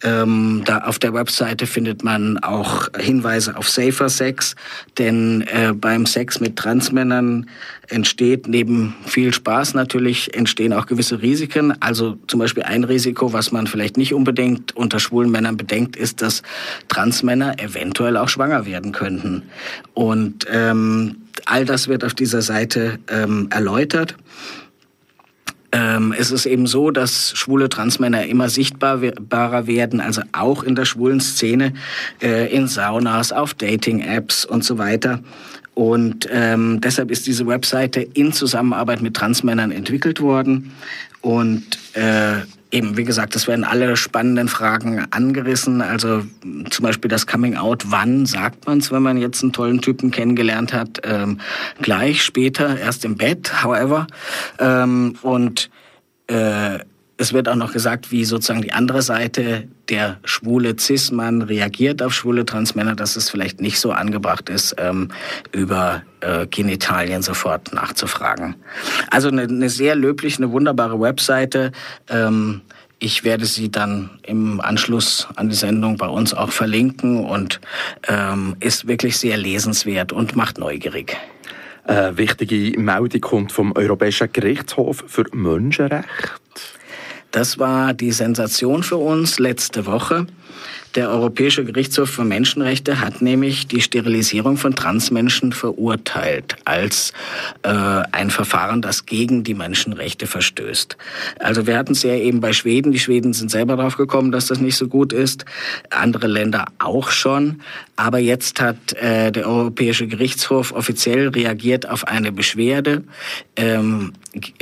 Ähm, 0.02 0.62
da 0.64 0.78
auf 0.78 0.98
der 0.98 1.12
Webseite 1.12 1.66
findet 1.66 2.04
man 2.04 2.38
auch 2.38 2.88
Hinweise 2.98 3.56
auf 3.56 3.68
Safer 3.68 4.08
Sex, 4.08 4.54
denn 4.96 5.42
äh, 5.42 5.72
beim 5.74 6.06
Sex 6.06 6.40
mit 6.40 6.56
Transmännern 6.56 7.46
entsteht 7.88 8.46
neben 8.46 8.94
viel 9.06 9.32
Spaß 9.32 9.74
natürlich 9.74 10.34
entstehen 10.34 10.72
auch 10.72 10.86
gewisse 10.86 11.20
Risiken. 11.22 11.74
Also 11.80 12.18
zum 12.26 12.38
Beispiel 12.40 12.62
ein 12.62 12.84
Risiko, 12.84 13.32
was 13.32 13.50
man 13.50 13.66
vielleicht 13.66 13.96
nicht 13.96 14.14
unbedingt 14.14 14.76
unter 14.76 15.00
schwulen 15.00 15.30
Männern 15.30 15.56
bedenkt, 15.56 15.96
ist, 15.96 16.22
dass 16.22 16.42
Transmänner 16.88 17.58
eventuell 17.58 18.16
auch 18.16 18.28
schwanger 18.28 18.66
werden 18.66 18.92
könnten. 18.92 19.42
Und 19.94 20.46
ähm, 20.50 21.16
all 21.46 21.64
das 21.64 21.88
wird 21.88 22.04
auf 22.04 22.14
dieser 22.14 22.42
Seite 22.42 22.98
ähm, 23.08 23.48
erläutert. 23.50 24.16
Ähm, 25.70 26.14
es 26.18 26.30
ist 26.30 26.46
eben 26.46 26.66
so, 26.66 26.90
dass 26.90 27.32
schwule 27.36 27.68
Transmänner 27.68 28.24
immer 28.26 28.48
sichtbarer 28.48 29.66
werden, 29.66 30.00
also 30.00 30.22
auch 30.32 30.62
in 30.62 30.74
der 30.74 30.86
schwulen 30.86 31.20
Szene, 31.20 31.74
äh, 32.22 32.54
in 32.54 32.68
Saunas, 32.68 33.32
auf 33.32 33.54
Dating-Apps 33.54 34.44
und 34.44 34.64
so 34.64 34.78
weiter. 34.78 35.20
Und 35.74 36.26
ähm, 36.32 36.80
deshalb 36.80 37.10
ist 37.10 37.26
diese 37.26 37.46
Webseite 37.46 38.00
in 38.00 38.32
Zusammenarbeit 38.32 39.00
mit 39.00 39.14
Transmännern 39.14 39.70
entwickelt 39.70 40.20
worden. 40.20 40.72
Und 41.20 41.64
äh, 41.92 42.38
eben, 42.70 42.96
wie 42.96 43.04
gesagt, 43.04 43.34
es 43.36 43.48
werden 43.48 43.64
alle 43.64 43.96
spannenden 43.96 44.48
Fragen 44.48 45.06
angerissen. 45.10 45.80
Also 45.80 46.24
zum 46.70 46.82
Beispiel 46.82 47.08
das 47.08 47.26
Coming 47.26 47.56
Out. 47.56 47.84
Wann 47.88 48.26
sagt 48.26 48.66
man 48.66 48.78
es, 48.78 48.92
wenn 48.92 49.02
man 49.02 49.16
jetzt 49.18 49.42
einen 49.42 49.52
tollen 49.52 49.80
Typen 49.80 50.10
kennengelernt 50.10 50.72
hat? 50.72 51.00
Ähm, 51.04 51.40
gleich, 51.80 52.22
später, 52.22 52.78
erst 52.78 53.04
im 53.04 53.16
Bett, 53.16 53.64
however. 53.64 54.06
Ähm, 54.58 55.16
und 55.22 55.70
äh, 56.26 56.80
es 57.18 57.32
wird 57.32 57.48
auch 57.48 57.56
noch 57.56 57.72
gesagt, 57.72 58.12
wie 58.12 58.24
sozusagen 58.24 58.62
die 58.62 58.72
andere 58.72 59.02
Seite, 59.02 59.66
der 59.88 60.18
schwule 60.24 60.76
Cis-Mann 60.78 61.42
reagiert 61.42 62.00
auf 62.00 62.14
schwule 62.14 62.46
Transmänner, 62.46 62.94
dass 62.94 63.16
es 63.16 63.28
vielleicht 63.28 63.60
nicht 63.60 63.80
so 63.80 63.90
angebracht 63.90 64.48
ist, 64.48 64.76
ähm, 64.78 65.08
über 65.50 66.02
äh, 66.20 66.46
Genitalien 66.46 67.22
sofort 67.22 67.72
nachzufragen. 67.74 68.54
Also 69.10 69.28
eine, 69.28 69.42
eine, 69.42 69.68
sehr 69.68 69.96
löblich, 69.96 70.38
eine 70.38 70.52
wunderbare 70.52 71.00
Webseite. 71.00 71.72
Ähm, 72.08 72.60
ich 73.00 73.24
werde 73.24 73.46
sie 73.46 73.70
dann 73.70 74.10
im 74.24 74.60
Anschluss 74.60 75.26
an 75.34 75.48
die 75.48 75.56
Sendung 75.56 75.96
bei 75.96 76.08
uns 76.08 76.34
auch 76.34 76.50
verlinken 76.50 77.24
und 77.24 77.60
ähm, 78.06 78.56
ist 78.60 78.86
wirklich 78.86 79.18
sehr 79.18 79.36
lesenswert 79.36 80.12
und 80.12 80.36
macht 80.36 80.58
neugierig. 80.58 81.16
Eine 81.84 82.16
wichtige 82.16 82.78
Meldung 82.78 83.20
kommt 83.20 83.50
vom 83.50 83.72
Europäischen 83.72 84.30
Gerichtshof 84.32 85.04
für 85.06 85.24
Menschenrechte. 85.32 86.06
Das 87.30 87.58
war 87.58 87.94
die 87.94 88.12
Sensation 88.12 88.82
für 88.82 88.96
uns 88.96 89.38
letzte 89.38 89.86
Woche. 89.86 90.26
Der 90.94 91.10
Europäische 91.10 91.64
Gerichtshof 91.64 92.08
für 92.08 92.24
Menschenrechte 92.24 93.00
hat 93.00 93.20
nämlich 93.20 93.66
die 93.66 93.82
Sterilisierung 93.82 94.56
von 94.56 94.74
Transmenschen 94.74 95.52
verurteilt 95.52 96.56
als 96.64 97.12
äh, 97.62 97.68
ein 97.68 98.30
Verfahren, 98.30 98.80
das 98.80 99.04
gegen 99.04 99.44
die 99.44 99.52
Menschenrechte 99.52 100.26
verstößt. 100.26 100.96
Also 101.38 101.66
wir 101.66 101.76
hatten 101.76 101.92
es 101.92 102.02
ja 102.02 102.14
eben 102.14 102.40
bei 102.40 102.54
Schweden. 102.54 102.90
Die 102.90 102.98
Schweden 102.98 103.34
sind 103.34 103.50
selber 103.50 103.76
drauf 103.76 103.96
gekommen, 103.96 104.32
dass 104.32 104.46
das 104.46 104.60
nicht 104.60 104.76
so 104.76 104.88
gut 104.88 105.12
ist. 105.12 105.44
Andere 105.90 106.26
Länder 106.26 106.64
auch 106.78 107.10
schon. 107.10 107.60
Aber 107.96 108.18
jetzt 108.18 108.60
hat 108.60 108.94
äh, 108.94 109.30
der 109.30 109.46
Europäische 109.46 110.06
Gerichtshof 110.06 110.72
offiziell 110.72 111.28
reagiert 111.28 111.88
auf 111.88 112.08
eine 112.08 112.32
Beschwerde 112.32 113.04
ähm, 113.56 114.14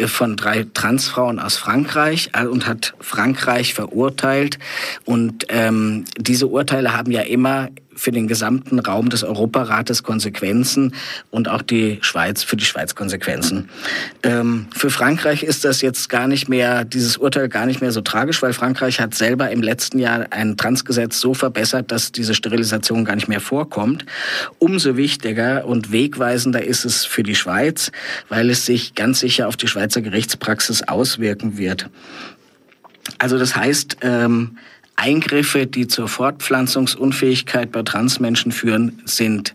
von 0.06 0.36
drei 0.36 0.66
Transfrauen 0.74 1.38
aus 1.38 1.56
Frankreich 1.56 2.30
äh, 2.32 2.46
und 2.46 2.66
hat 2.66 2.94
Frankreich 3.00 3.74
verurteilt. 3.74 4.58
Und 5.04 5.46
ähm, 5.48 6.04
diese 6.18 6.46
Urteile 6.46 6.96
haben 6.96 7.10
ja 7.10 7.22
immer 7.22 7.68
für 7.96 8.12
den 8.12 8.28
gesamten 8.28 8.78
Raum 8.78 9.08
des 9.08 9.24
Europarates 9.24 10.02
Konsequenzen 10.02 10.94
und 11.30 11.48
auch 11.48 11.62
die 11.62 11.98
Schweiz 12.02 12.42
für 12.42 12.56
die 12.56 12.64
Schweiz 12.64 12.94
Konsequenzen. 12.94 13.68
Ähm, 14.22 14.66
für 14.74 14.90
Frankreich 14.90 15.42
ist 15.42 15.64
das 15.64 15.80
jetzt 15.80 16.08
gar 16.08 16.28
nicht 16.28 16.48
mehr, 16.48 16.84
dieses 16.84 17.16
Urteil 17.16 17.48
gar 17.48 17.66
nicht 17.66 17.80
mehr 17.80 17.92
so 17.92 18.02
tragisch, 18.02 18.42
weil 18.42 18.52
Frankreich 18.52 19.00
hat 19.00 19.14
selber 19.14 19.50
im 19.50 19.62
letzten 19.62 19.98
Jahr 19.98 20.26
ein 20.30 20.56
Transgesetz 20.56 21.20
so 21.20 21.34
verbessert, 21.34 21.90
dass 21.90 22.12
diese 22.12 22.34
Sterilisation 22.34 23.04
gar 23.04 23.16
nicht 23.16 23.28
mehr 23.28 23.40
vorkommt. 23.40 24.04
Umso 24.58 24.96
wichtiger 24.96 25.64
und 25.66 25.90
wegweisender 25.90 26.64
ist 26.64 26.84
es 26.84 27.04
für 27.04 27.22
die 27.22 27.34
Schweiz, 27.34 27.90
weil 28.28 28.50
es 28.50 28.66
sich 28.66 28.94
ganz 28.94 29.20
sicher 29.20 29.48
auf 29.48 29.56
die 29.56 29.68
Schweizer 29.68 30.02
Gerichtspraxis 30.02 30.82
auswirken 30.82 31.56
wird. 31.56 31.88
Also 33.18 33.38
das 33.38 33.56
heißt, 33.56 33.98
ähm, 34.02 34.58
Eingriffe, 34.96 35.66
die 35.66 35.86
zur 35.86 36.08
Fortpflanzungsunfähigkeit 36.08 37.70
bei 37.70 37.82
Transmenschen 37.82 38.50
führen, 38.52 39.02
sind 39.04 39.54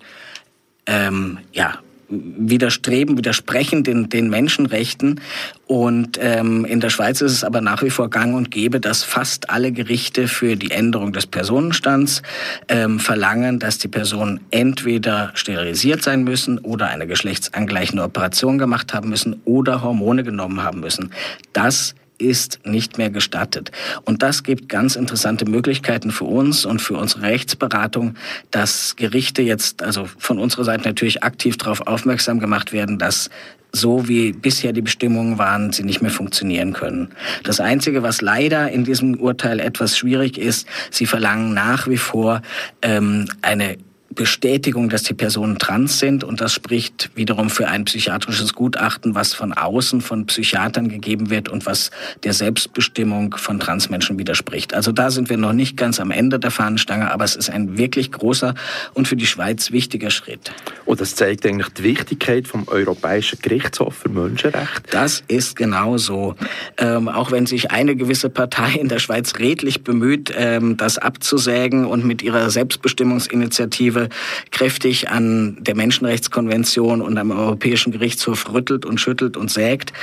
ähm, 0.85 1.39
ja 1.51 1.79
widerstreben, 2.11 3.17
widersprechen 3.17 3.83
den, 3.83 4.09
den 4.09 4.29
Menschenrechten. 4.29 5.21
Und 5.65 6.19
ähm, 6.21 6.65
in 6.65 6.81
der 6.81 6.89
Schweiz 6.89 7.21
ist 7.21 7.31
es 7.31 7.43
aber 7.43 7.61
nach 7.61 7.81
wie 7.81 7.89
vor 7.89 8.09
gang 8.09 8.35
und 8.35 8.51
gäbe, 8.51 8.79
dass 8.79 9.03
fast 9.03 9.49
alle 9.49 9.71
Gerichte 9.71 10.27
für 10.27 10.57
die 10.57 10.71
Änderung 10.71 11.13
des 11.13 11.25
Personenstands 11.25 12.21
ähm, 12.67 12.99
verlangen, 12.99 13.59
dass 13.59 13.77
die 13.77 13.87
Personen 13.87 14.41
entweder 14.51 15.31
sterilisiert 15.35 16.03
sein 16.03 16.23
müssen 16.23 16.59
oder 16.59 16.87
eine 16.87 17.07
geschlechtsangleichende 17.07 18.03
Operation 18.03 18.57
gemacht 18.57 18.93
haben 18.93 19.09
müssen 19.09 19.41
oder 19.45 19.81
Hormone 19.81 20.23
genommen 20.23 20.63
haben 20.63 20.81
müssen. 20.81 21.11
Das 21.53 21.95
ist 22.21 22.59
nicht 22.65 22.97
mehr 22.97 23.09
gestattet. 23.09 23.71
Und 24.05 24.23
das 24.23 24.43
gibt 24.43 24.69
ganz 24.69 24.95
interessante 24.95 25.45
Möglichkeiten 25.49 26.11
für 26.11 26.25
uns 26.25 26.65
und 26.65 26.81
für 26.81 26.95
unsere 26.95 27.23
Rechtsberatung, 27.23 28.15
dass 28.51 28.95
Gerichte 28.95 29.41
jetzt, 29.41 29.83
also 29.83 30.07
von 30.17 30.39
unserer 30.39 30.63
Seite 30.63 30.87
natürlich 30.87 31.23
aktiv 31.23 31.57
darauf 31.57 31.81
aufmerksam 31.87 32.39
gemacht 32.39 32.71
werden, 32.71 32.97
dass 32.97 33.29
so 33.73 34.07
wie 34.07 34.33
bisher 34.33 34.73
die 34.73 34.81
Bestimmungen 34.81 35.37
waren, 35.37 35.71
sie 35.71 35.83
nicht 35.83 36.01
mehr 36.01 36.11
funktionieren 36.11 36.73
können. 36.73 37.09
Das 37.43 37.59
Einzige, 37.59 38.03
was 38.03 38.21
leider 38.21 38.69
in 38.69 38.83
diesem 38.83 39.15
Urteil 39.15 39.59
etwas 39.59 39.97
schwierig 39.97 40.37
ist, 40.37 40.67
sie 40.89 41.05
verlangen 41.05 41.53
nach 41.53 41.87
wie 41.87 41.97
vor 41.97 42.41
ähm, 42.81 43.27
eine 43.41 43.77
Bestätigung, 44.15 44.89
dass 44.89 45.03
die 45.03 45.13
Personen 45.13 45.57
trans 45.57 45.99
sind 45.99 46.23
und 46.23 46.41
das 46.41 46.53
spricht 46.53 47.11
wiederum 47.15 47.49
für 47.49 47.67
ein 47.67 47.85
psychiatrisches 47.85 48.53
Gutachten, 48.53 49.15
was 49.15 49.33
von 49.33 49.53
außen 49.53 50.01
von 50.01 50.25
Psychiatern 50.25 50.89
gegeben 50.89 51.29
wird 51.29 51.49
und 51.49 51.65
was 51.65 51.91
der 52.23 52.33
Selbstbestimmung 52.33 53.35
von 53.37 53.59
Transmenschen 53.59 54.19
widerspricht. 54.19 54.73
Also 54.73 54.91
da 54.91 55.11
sind 55.11 55.29
wir 55.29 55.37
noch 55.37 55.53
nicht 55.53 55.77
ganz 55.77 55.99
am 55.99 56.11
Ende 56.11 56.39
der 56.39 56.51
Fahnenstange, 56.51 57.11
aber 57.11 57.23
es 57.23 57.35
ist 57.35 57.49
ein 57.49 57.77
wirklich 57.77 58.11
großer 58.11 58.53
und 58.93 59.07
für 59.07 59.15
die 59.15 59.25
Schweiz 59.25 59.71
wichtiger 59.71 60.11
Schritt. 60.11 60.51
Und 60.85 60.99
das 60.99 61.15
zeigt 61.15 61.45
eigentlich 61.45 61.69
die 61.69 61.83
Wichtigkeit 61.83 62.47
vom 62.47 62.67
Europäischen 62.67 63.39
Gerichtshof 63.41 63.95
für 63.95 64.09
Menschenrechte. 64.09 64.83
Das 64.91 65.23
ist 65.27 65.55
genau 65.55 65.97
so. 65.97 66.35
Ähm, 66.77 67.07
auch 67.07 67.31
wenn 67.31 67.45
sich 67.45 67.71
eine 67.71 67.95
gewisse 67.95 68.29
Partei 68.29 68.73
in 68.73 68.89
der 68.89 68.99
Schweiz 68.99 69.39
redlich 69.39 69.83
bemüht, 69.83 70.33
ähm, 70.35 70.75
das 70.77 70.97
abzusägen 70.97 71.85
und 71.85 72.05
mit 72.05 72.21
ihrer 72.21 72.49
Selbstbestimmungsinitiative 72.49 74.00
Kräftig 74.51 75.09
an 75.09 75.57
der 75.61 75.75
Menschenrechtskonvention 75.75 77.01
und 77.01 77.17
am 77.17 77.31
Europäischen 77.31 77.91
Gerichtshof 77.91 78.51
rüttelt 78.51 78.85
und 78.85 78.99
schüttelt 78.99 79.37
und 79.37 79.51
sägt. 79.51 79.93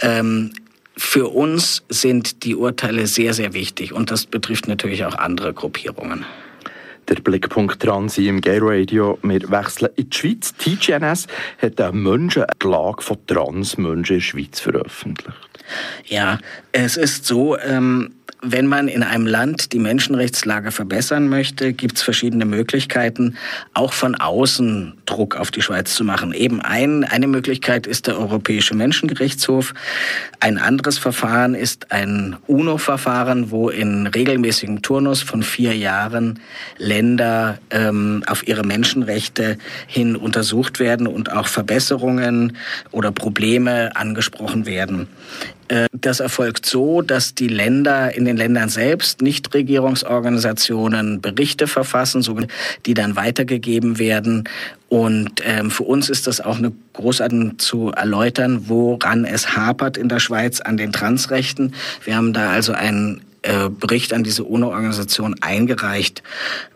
Ähm, 0.00 0.52
für 0.96 1.28
uns 1.28 1.82
sind 1.88 2.44
die 2.44 2.54
Urteile 2.54 3.06
sehr, 3.06 3.32
sehr 3.32 3.54
wichtig 3.54 3.92
und 3.92 4.10
das 4.10 4.26
betrifft 4.26 4.68
natürlich 4.68 5.04
auch 5.04 5.14
andere 5.14 5.54
Gruppierungen. 5.54 6.26
Der 7.08 7.16
Blickpunkt 7.16 7.84
dran 7.84 8.08
Sie 8.08 8.28
im 8.28 8.40
Gay 8.40 8.58
Radio. 8.60 9.18
Wir 9.22 9.50
wechseln 9.50 9.90
in 9.96 10.10
die 10.10 10.16
Schweiz. 10.16 10.54
TGNS 10.54 11.26
hat 11.60 11.80
eine 11.80 11.92
Menschenklage 11.92 13.02
von 13.02 13.18
Transmenschen 13.26 13.96
in 13.96 14.02
der 14.04 14.20
Schweiz 14.20 14.60
veröffentlicht. 14.60 15.36
Ja, 16.06 16.38
es 16.70 16.96
ist 16.96 17.26
so, 17.26 17.58
ähm, 17.58 18.14
wenn 18.42 18.66
man 18.66 18.88
in 18.88 19.02
einem 19.02 19.26
Land 19.26 19.72
die 19.72 19.78
Menschenrechtslage 19.78 20.70
verbessern 20.70 21.28
möchte, 21.28 21.72
gibt 21.72 21.96
es 21.96 22.02
verschiedene 22.02 22.44
Möglichkeiten, 22.44 23.36
auch 23.74 23.92
von 23.92 24.14
außen 24.14 24.94
Druck 25.06 25.36
auf 25.36 25.50
die 25.50 25.62
Schweiz 25.62 25.94
zu 25.94 26.04
machen. 26.04 26.32
Eben 26.32 26.60
ein, 26.60 27.04
eine 27.04 27.26
Möglichkeit 27.26 27.86
ist 27.86 28.06
der 28.06 28.18
Europäische 28.18 28.74
Menschengerichtshof. 28.74 29.74
Ein 30.40 30.58
anderes 30.58 30.98
Verfahren 30.98 31.54
ist 31.54 31.92
ein 31.92 32.36
UNO-Verfahren, 32.46 33.50
wo 33.50 33.68
in 33.68 34.06
regelmäßigem 34.06 34.82
Turnus 34.82 35.22
von 35.22 35.42
vier 35.42 35.76
Jahren 35.76 36.40
Länder 36.78 37.58
ähm, 37.70 38.22
auf 38.26 38.46
ihre 38.46 38.62
Menschenrechte 38.62 39.58
hin 39.86 40.16
untersucht 40.16 40.80
werden 40.80 41.06
und 41.06 41.32
auch 41.32 41.46
Verbesserungen 41.46 42.56
oder 42.90 43.12
Probleme 43.12 43.94
angesprochen 43.96 44.66
werden. 44.66 45.08
Äh, 45.70 45.86
das 45.92 46.20
erfolgt 46.20 46.66
so, 46.66 47.00
dass 47.00 47.34
die 47.34 47.48
Länder 47.48 48.14
in 48.14 48.24
den 48.24 48.36
Ländern 48.36 48.68
selbst, 48.68 49.22
Nichtregierungsorganisationen 49.22 51.20
Berichte 51.20 51.68
verfassen, 51.68 52.24
die 52.86 52.94
dann 52.94 53.14
weitergegeben 53.14 53.98
werden. 53.98 54.48
Und 54.88 55.42
ähm, 55.44 55.70
für 55.70 55.84
uns 55.84 56.10
ist 56.10 56.26
das 56.26 56.40
auch 56.40 56.58
eine 56.58 56.72
großartige 56.94 57.56
zu 57.58 57.92
erläutern, 57.92 58.64
woran 58.66 59.24
es 59.24 59.54
hapert 59.54 59.96
in 59.96 60.08
der 60.08 60.18
Schweiz 60.18 60.60
an 60.60 60.76
den 60.76 60.92
Transrechten. 60.92 61.74
Wir 62.04 62.16
haben 62.16 62.32
da 62.32 62.50
also 62.50 62.72
einen 62.72 63.20
äh, 63.42 63.68
Bericht 63.68 64.12
an 64.12 64.24
diese 64.24 64.42
UNO-Organisation 64.44 65.36
eingereicht. 65.40 66.24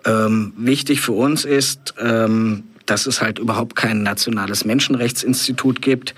Ähm, 0.04 0.52
wichtig 0.56 1.00
für 1.00 1.12
uns 1.12 1.44
ist, 1.44 1.94
ähm, 1.98 2.64
dass 2.86 3.06
es 3.06 3.20
halt 3.20 3.38
überhaupt 3.38 3.76
kein 3.76 4.02
nationales 4.02 4.64
Menschenrechtsinstitut 4.64 5.82
gibt, 5.82 6.14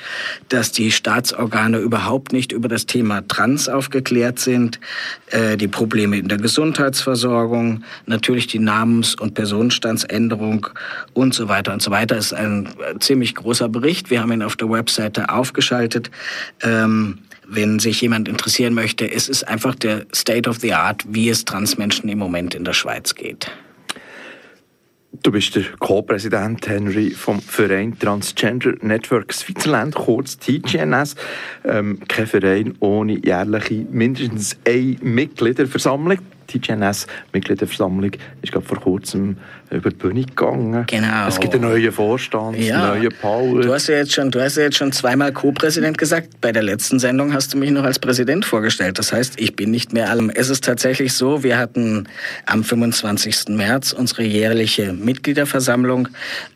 dass 0.49 0.73
die 0.73 0.91
Staatsorgane 0.91 1.79
überhaupt 1.79 2.33
nicht 2.33 2.53
über 2.53 2.69
das 2.69 2.87
Thema 2.87 3.27
Trans 3.27 3.69
aufgeklärt 3.69 4.39
sind, 4.39 4.81
äh, 5.31 5.57
die 5.57 5.69
Probleme 5.69 6.19
in 6.19 6.29
der 6.29 6.39
Gesundheitsversorgung, 6.39 7.85
natürlich 8.07 8.47
die 8.47 8.59
Namens- 8.59 9.15
und 9.15 9.35
Personenstandsänderung 9.35 10.67
und 11.13 11.35
so 11.35 11.49
weiter 11.49 11.73
und 11.73 11.83
so 11.83 11.91
weiter. 11.91 12.17
Das 12.17 12.27
ist 12.27 12.35
ein 12.35 12.67
äh, 12.67 12.99
ziemlich 12.99 13.35
großer 13.35 13.69
Bericht. 13.69 14.11
Wir 14.11 14.21
haben 14.21 14.33
ihn 14.33 14.43
auf 14.43 14.57
der 14.57 14.71
Webseite 14.71 15.29
aufgeschaltet. 15.29 16.11
Ähm, 16.63 17.19
wenn 17.49 17.79
sich 17.79 18.01
jemand 18.01 18.29
interessieren 18.29 18.75
möchte, 18.75 19.11
es 19.11 19.29
ist 19.29 19.47
einfach 19.47 19.75
der 19.75 20.07
State 20.15 20.51
of 20.51 20.59
the 20.59 20.75
Art, 20.75 21.05
wie 21.09 21.29
es 21.29 21.45
Transmenschen 21.45 22.09
im 22.09 22.19
Moment 22.19 22.55
in 22.55 22.65
der 22.65 22.73
Schweiz 22.73 23.15
geht. 23.15 23.51
Du 25.23 25.31
bist 25.31 25.55
der 25.55 25.65
Co-Präsident 25.79 26.67
Henry 26.69 27.11
vom 27.11 27.41
Verein 27.41 27.99
Transgender 27.99 28.75
Network 28.81 29.33
Switzerland, 29.33 29.95
kurz 29.95 30.37
TGNS. 30.39 31.15
Ähm, 31.65 32.01
kein 32.09 32.27
Verein 32.27 32.75
ohne 32.81 33.25
jährliche 33.25 33.87
mindestens 33.91 34.57
eine 34.67 34.97
Mitgliederversammlung. 35.01 36.19
TGNS-Mitgliederversammlung 36.47 38.13
ist 38.43 38.53
gerade 38.53 38.67
vor 38.67 38.81
kurzem 38.81 39.37
über 39.71 39.91
die 39.91 39.97
Bühne 39.97 40.25
gegangen. 40.25 40.85
Genau. 40.87 41.27
Es 41.27 41.41
gibt 41.41 41.55
einen 41.55 41.65
neuen 41.65 41.93
Vorstand, 41.93 42.59
ja. 42.59 42.95
neue 42.95 43.09
Power. 43.09 43.63
Du 43.63 43.73
hast 43.73 43.89
ja 43.89 43.97
jetzt 43.97 44.13
schon, 44.13 44.31
du 44.31 44.41
hast 44.41 44.57
ja 44.57 44.65
jetzt 44.65 44.77
schon 44.77 44.93
zweimal 44.93 45.33
Co-Präsident 45.33 45.99
gesagt. 45.99 46.41
Bei 46.41 46.53
der 46.53 46.63
letzten 46.63 46.99
Sendung 46.99 47.33
hast 47.33 47.55
du 47.55 47.59
mich 47.59 47.71
noch 47.71 47.85
als 47.85 47.99
Präsident 47.99 48.45
vorgestellt. 48.45 48.99
Das 48.99 49.13
heißt, 49.13 49.41
ich 49.41 49.57
bin 49.57 49.71
nicht 49.71 49.93
mehr 49.93 50.11
allem. 50.11 50.31
Es 50.31 50.51
ist 50.51 50.65
tatsächlich 50.65 51.15
so, 51.15 51.43
wir 51.43 51.59
hatten 51.59 52.09
am 52.47 52.63
25. 52.63 53.49
März 53.49 53.93
unsere 53.93 54.23
jährliche 54.23 54.93
Mitgliederversammlung. 54.93 56.09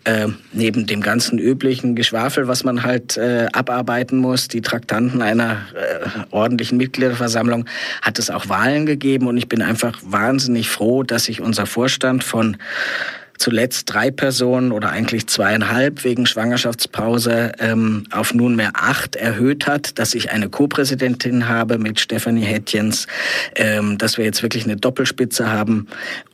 Äh, 0.05 0.29
neben 0.53 0.87
dem 0.87 1.01
ganzen 1.01 1.39
üblichen 1.39 1.95
Geschwafel, 1.95 2.49
was 2.49 2.65
man 2.65 2.83
halt 2.83 3.17
äh, 3.17 3.49
abarbeiten 3.53 4.19
muss, 4.19 4.49
die 4.49 4.61
Traktanten 4.61 5.23
einer 5.23 5.59
äh, 5.75 6.07
ordentlichen 6.31 6.79
Mitgliederversammlung, 6.79 7.67
hat 8.03 8.19
es 8.19 8.31
auch 8.31 8.49
Wahlen 8.49 8.87
gegeben 8.87 9.27
und 9.27 9.37
ich 9.37 9.49
bin 9.49 9.63
einfach 9.63 9.80
einfach 9.85 10.01
wahnsinnig 10.03 10.69
froh, 10.69 11.03
dass 11.03 11.25
sich 11.25 11.41
unser 11.41 11.67
Vorstand 11.67 12.25
von 12.25 12.57
zuletzt 13.39 13.85
drei 13.87 14.11
Personen 14.11 14.71
oder 14.71 14.91
eigentlich 14.91 15.27
zweieinhalb 15.27 16.05
wegen 16.05 16.27
Schwangerschaftspause 16.27 17.53
ähm, 17.59 18.05
auf 18.11 18.35
nunmehr 18.35 18.73
acht 18.75 19.17
erhöht 19.17 19.67
hat, 19.67 19.99
dass 19.99 20.15
ich 20.15 20.31
eine 20.31 20.51
Co-Präsidentin 20.51 21.49
habe 21.49 21.79
mit 21.79 22.01
Stefanie 22.01 22.43
Hettjens, 22.43 23.07
ähm, 23.57 23.97
dass 23.97 24.19
wir 24.19 24.27
jetzt 24.27 24.43
wirklich 24.43 24.65
eine 24.65 24.77
Doppelspitze 24.77 25.51
haben. 25.51 25.87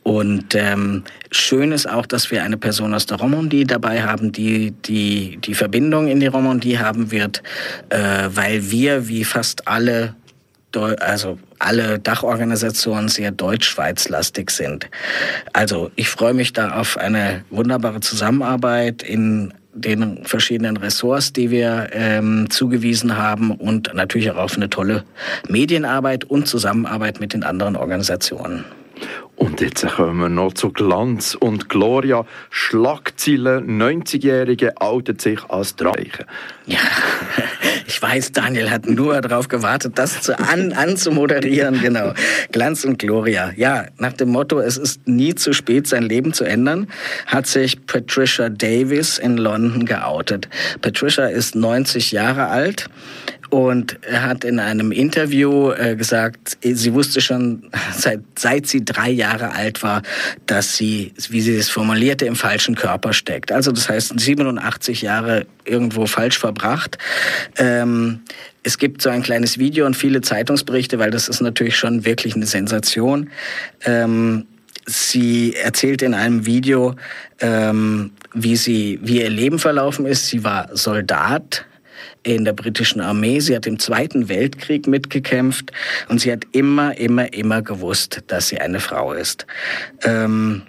Und 0.03 0.53
ähm, 0.53 1.05
schön 1.31 1.71
ist 1.71 1.89
auch, 1.89 2.05
dass 2.05 2.29
wir 2.29 2.43
eine 2.43 2.57
Person 2.57 2.93
aus 2.93 3.05
der 3.05 3.19
Romandie 3.19 3.63
dabei 3.63 4.03
haben, 4.03 4.33
die 4.33 4.71
die, 4.71 5.37
die 5.37 5.53
Verbindung 5.53 6.09
in 6.09 6.19
die 6.19 6.27
Romandie 6.27 6.77
haben 6.77 7.11
wird, 7.11 7.41
äh, 7.87 8.27
weil 8.33 8.69
wir 8.69 9.07
wie 9.07 9.23
fast 9.23 9.65
alle 9.65 10.13
also 10.99 11.39
alle 11.59 11.99
Dachorganisationen 11.99 13.09
sehr 13.09 13.31
deutsch-schweiz-lastig 13.31 14.51
sind. 14.51 14.89
Also 15.53 15.91
ich 15.95 16.09
freue 16.09 16.33
mich 16.33 16.53
da 16.53 16.71
auf 16.79 16.97
eine 16.97 17.43
wunderbare 17.49 17.99
Zusammenarbeit 17.99 19.03
in 19.03 19.53
den 19.73 20.25
verschiedenen 20.25 20.77
Ressorts, 20.77 21.33
die 21.33 21.51
wir 21.51 21.89
ähm, 21.91 22.49
zugewiesen 22.49 23.15
haben 23.17 23.51
und 23.51 23.93
natürlich 23.93 24.31
auch 24.31 24.37
auf 24.37 24.55
eine 24.55 24.69
tolle 24.69 25.03
Medienarbeit 25.47 26.23
und 26.25 26.47
Zusammenarbeit 26.47 27.19
mit 27.19 27.33
den 27.33 27.43
anderen 27.43 27.75
Organisationen. 27.75 28.65
Und 29.35 29.61
jetzt 29.61 29.85
kommen 29.87 30.19
wir 30.19 30.29
noch 30.29 30.53
zu 30.53 30.71
Glanz 30.71 31.35
und 31.35 31.69
Gloria. 31.69 32.25
Schlagziele, 32.49 33.59
90-Jährige 33.59 34.81
outet 34.81 35.21
sich 35.21 35.43
als 35.49 35.75
Dreiche. 35.75 36.25
Ja, 36.65 36.79
ich 37.87 38.01
weiß, 38.01 38.33
Daniel 38.33 38.69
hat 38.69 38.85
nur 38.85 39.21
darauf 39.21 39.47
gewartet, 39.47 39.93
das 39.95 40.21
zu 40.21 40.37
an, 40.37 40.73
anzumoderieren. 40.77 41.81
Genau. 41.81 42.13
Glanz 42.51 42.83
und 42.83 42.99
Gloria. 42.99 43.53
Ja, 43.55 43.85
nach 43.97 44.13
dem 44.13 44.29
Motto, 44.29 44.59
es 44.59 44.77
ist 44.77 45.07
nie 45.07 45.35
zu 45.35 45.53
spät, 45.53 45.87
sein 45.87 46.03
Leben 46.03 46.33
zu 46.33 46.43
ändern, 46.43 46.87
hat 47.25 47.47
sich 47.47 47.85
Patricia 47.85 48.49
Davis 48.49 49.17
in 49.17 49.37
London 49.37 49.85
geoutet. 49.85 50.49
Patricia 50.81 51.27
ist 51.27 51.55
90 51.55 52.11
Jahre 52.11 52.47
alt 52.47 52.89
und 53.49 53.99
er 54.03 54.23
hat 54.23 54.43
in 54.43 54.59
einem 54.59 54.91
Interview 54.91 55.71
äh, 55.71 55.95
gesagt, 55.95 56.57
sie 56.61 56.93
wusste 56.93 57.21
schon 57.21 57.69
seit, 57.93 58.21
seit 58.37 58.67
sie 58.67 58.83
drei 58.83 59.09
Jahre 59.09 59.53
alt 59.53 59.83
war, 59.83 60.01
dass 60.45 60.75
sie, 60.75 61.13
wie 61.29 61.41
sie 61.41 61.55
es 61.55 61.69
formulierte, 61.69 62.25
im 62.25 62.35
falschen 62.35 62.75
Körper 62.75 63.13
steckt. 63.13 63.51
Also 63.51 63.71
das 63.71 63.89
heißt 63.89 64.19
87 64.19 65.01
Jahre 65.01 65.45
irgendwo 65.65 66.05
falsch 66.07 66.37
verbracht. 66.37 66.97
Ähm, 67.57 68.21
es 68.63 68.77
gibt 68.77 69.01
so 69.01 69.09
ein 69.09 69.23
kleines 69.23 69.57
Video 69.59 69.85
und 69.85 69.95
viele 69.95 70.21
Zeitungsberichte, 70.21 70.99
weil 70.99 71.11
das 71.11 71.29
ist 71.29 71.39
natürlich 71.39 71.77
schon 71.77 72.03
wirklich 72.03 72.35
eine 72.35 72.45
Sensation. 72.45 73.29
Ähm, 73.85 74.45
sie 74.85 75.53
erzählt 75.53 76.01
in 76.01 76.13
einem 76.13 76.45
Video, 76.45 76.95
ähm, 77.39 78.11
wie 78.33 78.55
sie, 78.55 78.99
wie 79.03 79.21
ihr 79.21 79.29
Leben 79.29 79.59
verlaufen 79.59 80.05
ist. 80.05 80.27
Sie 80.27 80.43
war 80.43 80.69
Soldat 80.75 81.66
in 82.35 82.45
der 82.45 82.53
britischen 82.53 83.01
Armee. 83.01 83.39
Sie 83.39 83.55
hat 83.55 83.65
im 83.65 83.79
Zweiten 83.79 84.29
Weltkrieg 84.29 84.87
mitgekämpft 84.87 85.71
und 86.09 86.19
sie 86.19 86.31
hat 86.31 86.43
immer, 86.51 86.97
immer, 86.97 87.33
immer 87.33 87.61
gewusst, 87.61 88.23
dass 88.27 88.49
sie 88.49 88.59
eine 88.59 88.79
Frau 88.79 89.13
ist. 89.13 89.45
Ähm, 90.03 90.63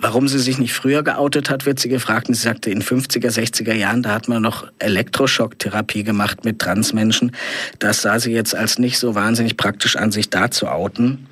Warum 0.00 0.26
sie 0.26 0.38
sich 0.38 0.56
nicht 0.56 0.72
früher 0.72 1.02
geoutet 1.02 1.50
hat, 1.50 1.66
wird 1.66 1.78
sie 1.78 1.90
gefragt. 1.90 2.26
Und 2.26 2.34
sie 2.34 2.40
sagte, 2.40 2.70
in 2.70 2.82
50er, 2.82 3.28
60er 3.28 3.74
Jahren, 3.74 4.02
da 4.02 4.14
hat 4.14 4.26
man 4.26 4.40
noch 4.40 4.66
Elektroschocktherapie 4.78 6.02
gemacht 6.02 6.46
mit 6.46 6.60
Transmenschen. 6.60 7.32
Das 7.78 8.00
sah 8.00 8.18
sie 8.18 8.32
jetzt 8.32 8.54
als 8.54 8.78
nicht 8.78 8.98
so 8.98 9.14
wahnsinnig 9.14 9.58
praktisch 9.58 9.96
an, 9.96 10.10
sich 10.10 10.30
da 10.30 10.50
zu 10.50 10.68
outen. 10.68 11.26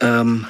Ähm, 0.00 0.44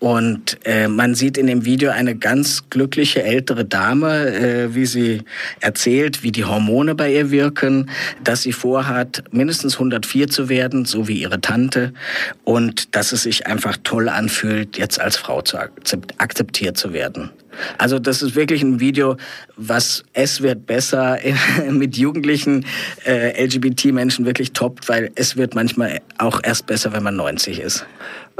und 0.00 0.58
äh, 0.64 0.88
man 0.88 1.14
sieht 1.14 1.36
in 1.36 1.46
dem 1.46 1.66
Video 1.66 1.90
eine 1.90 2.16
ganz 2.16 2.70
glückliche 2.70 3.22
ältere 3.22 3.66
Dame, 3.66 4.28
äh, 4.34 4.74
wie 4.74 4.86
sie 4.86 5.22
erzählt, 5.60 6.22
wie 6.22 6.32
die 6.32 6.46
Hormone 6.46 6.94
bei 6.94 7.12
ihr 7.12 7.30
wirken, 7.30 7.90
dass 8.24 8.40
sie 8.40 8.52
vorhat, 8.52 9.22
mindestens 9.30 9.74
104 9.74 10.28
zu 10.28 10.48
werden, 10.48 10.86
so 10.86 11.06
wie 11.06 11.20
ihre 11.20 11.42
Tante, 11.42 11.92
und 12.44 12.96
dass 12.96 13.12
es 13.12 13.24
sich 13.24 13.46
einfach 13.46 13.76
toll 13.84 14.08
anfühlt, 14.08 14.78
jetzt 14.78 14.98
als 14.98 15.18
Frau 15.18 15.42
zu 15.42 15.58
akzeptiert 16.16 16.78
zu 16.78 16.94
werden. 16.94 17.30
Also 17.78 17.98
das 17.98 18.22
ist 18.22 18.34
wirklich 18.34 18.62
ein 18.62 18.80
Video, 18.80 19.16
was 19.56 20.04
es 20.12 20.40
wird 20.40 20.66
besser 20.66 21.18
mit 21.70 21.96
jugendlichen 21.96 22.64
äh, 23.04 23.44
LGBT-Menschen 23.44 24.24
wirklich 24.24 24.52
toppt, 24.52 24.88
weil 24.88 25.10
es 25.14 25.36
wird 25.36 25.54
manchmal 25.54 26.00
auch 26.18 26.40
erst 26.42 26.66
besser, 26.66 26.92
wenn 26.92 27.02
man 27.02 27.16
90 27.16 27.60
ist. 27.60 27.84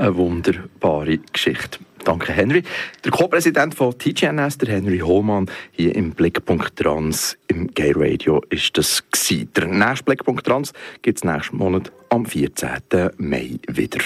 Eine 0.00 0.16
wunderbare 0.16 1.18
Geschichte. 1.30 1.78
Danke, 2.04 2.32
Henry. 2.32 2.62
Der 3.04 3.12
Co-Präsident 3.12 3.74
von 3.74 3.98
TGNS, 3.98 4.56
der 4.56 4.70
Henry 4.70 5.00
Hohmann, 5.00 5.44
hier 5.72 5.94
im 5.94 6.12
Blickpunkt 6.12 6.74
Trans 6.76 7.36
im 7.48 7.66
Gay 7.74 7.92
Radio 7.94 8.42
ist 8.48 8.78
das 8.78 9.04
gewesen. 9.10 9.50
Der 9.54 9.66
nächste 9.66 10.04
Blickpunkt 10.04 10.46
Trans 10.46 10.72
gibt 11.02 11.18
es 11.18 11.24
nächsten 11.24 11.58
Monat 11.58 11.92
am 12.08 12.24
14. 12.24 12.70
Mai 13.18 13.58
wieder. 13.68 14.00